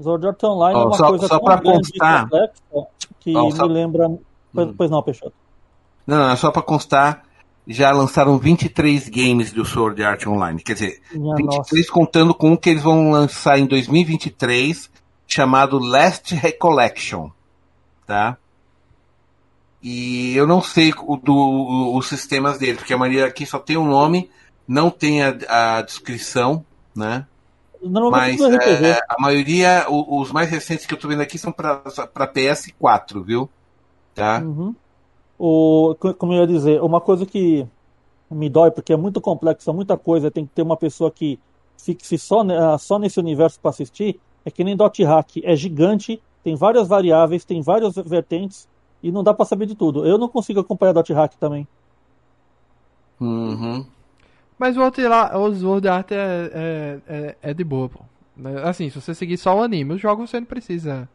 [0.00, 3.64] Sword Art Online Ó, é uma só- coisa só tão constar- complexa que me só-
[3.64, 4.08] lembra...
[4.52, 4.74] Pois, Hum.
[4.76, 5.34] pois não, Peixoto.
[6.06, 7.22] Não, não, é só pra constar,
[7.66, 10.62] já lançaram 23 games do Sword Art Online.
[10.62, 14.90] Quer dizer, Minha 23 contando com um que eles vão lançar em 2023,
[15.26, 17.30] chamado Last Recollection,
[18.06, 18.36] tá?
[19.82, 23.58] E eu não sei o do, o- os sistemas dele, porque a maioria aqui só
[23.58, 24.30] tem o nome,
[24.66, 25.36] não tem a,
[25.78, 26.64] a descrição,
[26.94, 27.26] né?
[28.10, 28.84] Mas RPG.
[28.86, 31.82] é, a maioria, o- os mais recentes que eu tô vendo aqui são pra
[32.26, 33.48] PS4, viu?
[34.14, 34.40] Tá?
[34.40, 34.74] Uhum.
[35.38, 37.66] O, co- como eu ia dizer, uma coisa que
[38.30, 41.38] me dói, porque é muito complexa, muita coisa, tem que ter uma pessoa que
[41.78, 46.22] fixe só, ah, só nesse universo para assistir, é que nem Dot Hack, é gigante,
[46.42, 48.68] tem várias variáveis, tem várias vertentes,
[49.02, 50.06] e não dá para saber de tudo.
[50.06, 51.66] Eu não consigo acompanhar Dot Hack também.
[53.20, 53.86] Uhum.
[54.58, 54.96] Mas o Art,
[55.58, 58.00] Sword Art é, é, é, é de boa, pô.
[58.36, 58.62] Né?
[58.62, 61.08] Assim, se você seguir só o anime, os jogos você não precisa.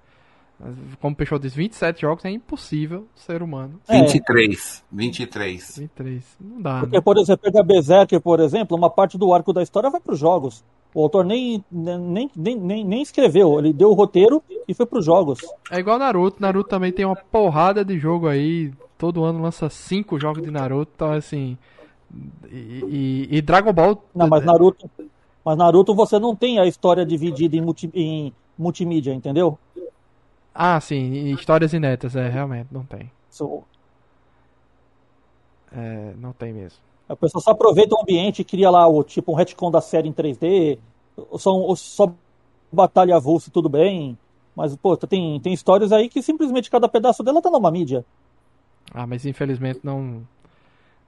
[0.99, 3.79] Como o Peixoto diz, 27 jogos é impossível ser humano.
[3.87, 3.99] É.
[4.01, 4.83] 23.
[4.91, 5.77] 23.
[5.79, 6.23] 23.
[6.39, 7.01] Não dá, Porque, né?
[7.01, 10.19] por exemplo, pega Berserker, por exemplo, uma parte do arco da história vai para os
[10.19, 10.63] jogos.
[10.93, 14.99] O autor nem, nem, nem, nem, nem escreveu, ele deu o roteiro e foi para
[14.99, 15.39] os jogos.
[15.71, 16.41] É igual Naruto.
[16.41, 18.71] Naruto também tem uma porrada de jogo aí.
[18.97, 20.91] Todo ano lança 5 jogos de Naruto.
[20.95, 21.57] Então, assim.
[22.51, 24.03] E, e- e Dragon Ball.
[24.13, 24.89] Não, mas Naruto,
[25.45, 29.57] mas Naruto você não tem a história dividida em, multi, em multimídia, entendeu?
[30.53, 31.31] Ah, sim.
[31.33, 32.67] Histórias inéditas, é, realmente.
[32.71, 33.11] Não tem.
[33.29, 33.63] So,
[35.71, 36.79] É, não tem mesmo.
[37.07, 40.07] a pessoa só aproveita o ambiente e cria lá o tipo um retcon da série
[40.09, 40.77] em 3D,
[41.37, 42.11] são só
[42.71, 44.17] batalha avulsa, tudo bem.
[44.55, 48.03] Mas, pô, tem, tem histórias aí que simplesmente cada pedaço dela tá numa mídia.
[48.93, 50.27] Ah, mas infelizmente não.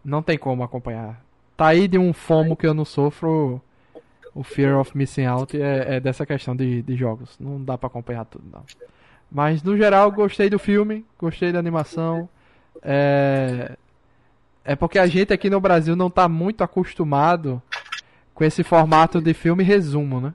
[0.04, 1.22] Não tem como acompanhar.
[1.56, 3.62] Tá aí de um fomo que eu não sofro.
[4.36, 7.38] O Fear of Missing Out é, é dessa questão de, de jogos.
[7.40, 8.64] Não dá pra acompanhar tudo, não.
[9.34, 12.30] Mas no geral, gostei do filme, gostei da animação.
[12.84, 13.76] É,
[14.64, 17.60] é porque a gente aqui no Brasil não tá muito acostumado
[18.36, 20.34] com esse formato de filme resumo, né?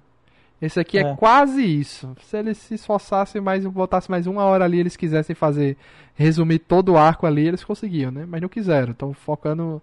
[0.60, 1.14] Esse aqui é, É.
[1.14, 2.12] quase isso.
[2.22, 5.76] Se eles se esforçassem mais, botassem mais uma hora ali, eles quisessem fazer,
[6.16, 8.26] resumir todo o arco ali, eles conseguiam, né?
[8.28, 8.90] Mas não quiseram.
[8.90, 9.80] Estão focando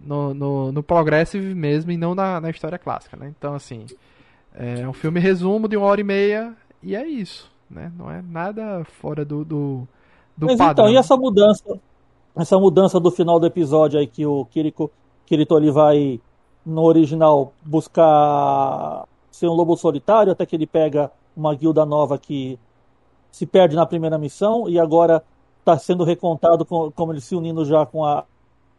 [0.00, 3.32] no, no, no Progressive mesmo e não na, na história clássica, né?
[3.38, 3.86] Então, assim,
[4.52, 6.52] é um filme resumo de uma hora e meia
[6.82, 7.92] e é isso, né?
[7.96, 9.88] Não é nada fora do, do,
[10.36, 10.86] do Mas padrão.
[10.86, 11.78] então, e essa mudança?
[12.36, 14.90] Essa mudança do final do episódio aí que o Kiriko,
[15.24, 16.20] Kirito ele vai
[16.64, 22.58] no original buscar ser um lobo solitário até que ele pega uma guilda nova que
[23.30, 25.22] se perde na primeira missão e agora
[25.60, 28.24] está sendo recontado com- como ele se unindo já com a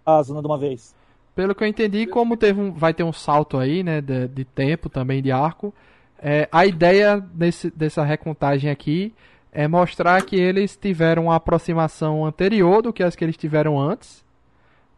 [0.06, 0.96] Asuna de uma vez.
[1.36, 4.44] Pelo que eu entendi, como teve um, vai ter um salto aí, né, de, de
[4.46, 5.74] tempo também, de arco,
[6.20, 9.14] é, a ideia desse, dessa recontagem aqui
[9.52, 14.24] é mostrar que eles tiveram uma aproximação anterior do que as que eles tiveram antes,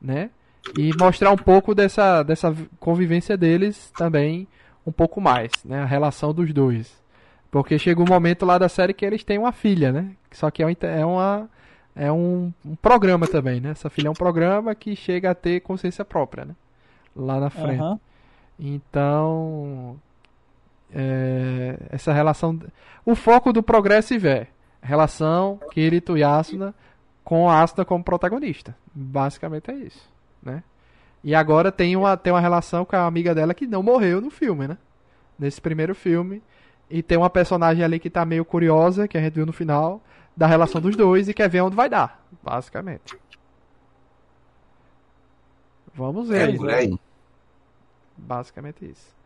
[0.01, 0.29] né,
[0.77, 4.47] e mostrar um pouco dessa, dessa convivência deles também
[4.85, 6.99] um pouco mais, né, a relação dos dois.
[7.51, 10.61] Porque chega um momento lá da série que eles têm uma filha, né, só que
[10.61, 11.59] é uma, é
[11.99, 13.71] é um, um programa também, né?
[13.71, 16.55] Essa filha é um programa que chega a ter consciência própria, né?
[17.13, 17.81] Lá na frente.
[17.81, 17.99] Aham.
[18.57, 19.99] Então,
[20.93, 22.59] é, essa relação,
[23.05, 24.47] o foco do Progressive é
[24.81, 26.73] a relação Kirito e Asuna
[27.23, 28.75] com a Asuna como protagonista.
[28.93, 30.09] Basicamente é isso,
[30.41, 30.63] né?
[31.23, 34.29] E agora tem uma, tem uma relação com a amiga dela que não morreu no
[34.29, 34.77] filme, né?
[35.37, 36.41] Nesse primeiro filme.
[36.89, 40.01] E tem uma personagem ali que tá meio curiosa, que a gente viu no final,
[40.35, 43.17] da relação dos dois e quer ver onde vai dar, basicamente.
[45.93, 46.57] Vamos ver.
[46.69, 46.99] É aí.
[48.17, 49.18] Basicamente isso.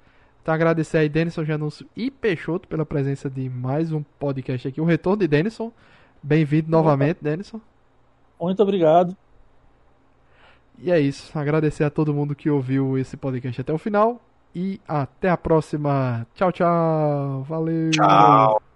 [0.44, 4.82] Então agradecer aí Denison Janúncio e Peixoto pela presença de mais um podcast aqui.
[4.82, 5.72] O retorno de Denison.
[6.22, 7.62] Bem-vindo novamente, Denison.
[8.38, 9.16] Muito obrigado.
[10.78, 11.32] E é isso.
[11.40, 14.22] Agradecer a todo mundo que ouviu esse podcast até o final.
[14.54, 16.28] E até a próxima.
[16.36, 17.44] Tchau, tchau.
[17.44, 17.92] Valeu.
[17.92, 18.73] Tchau.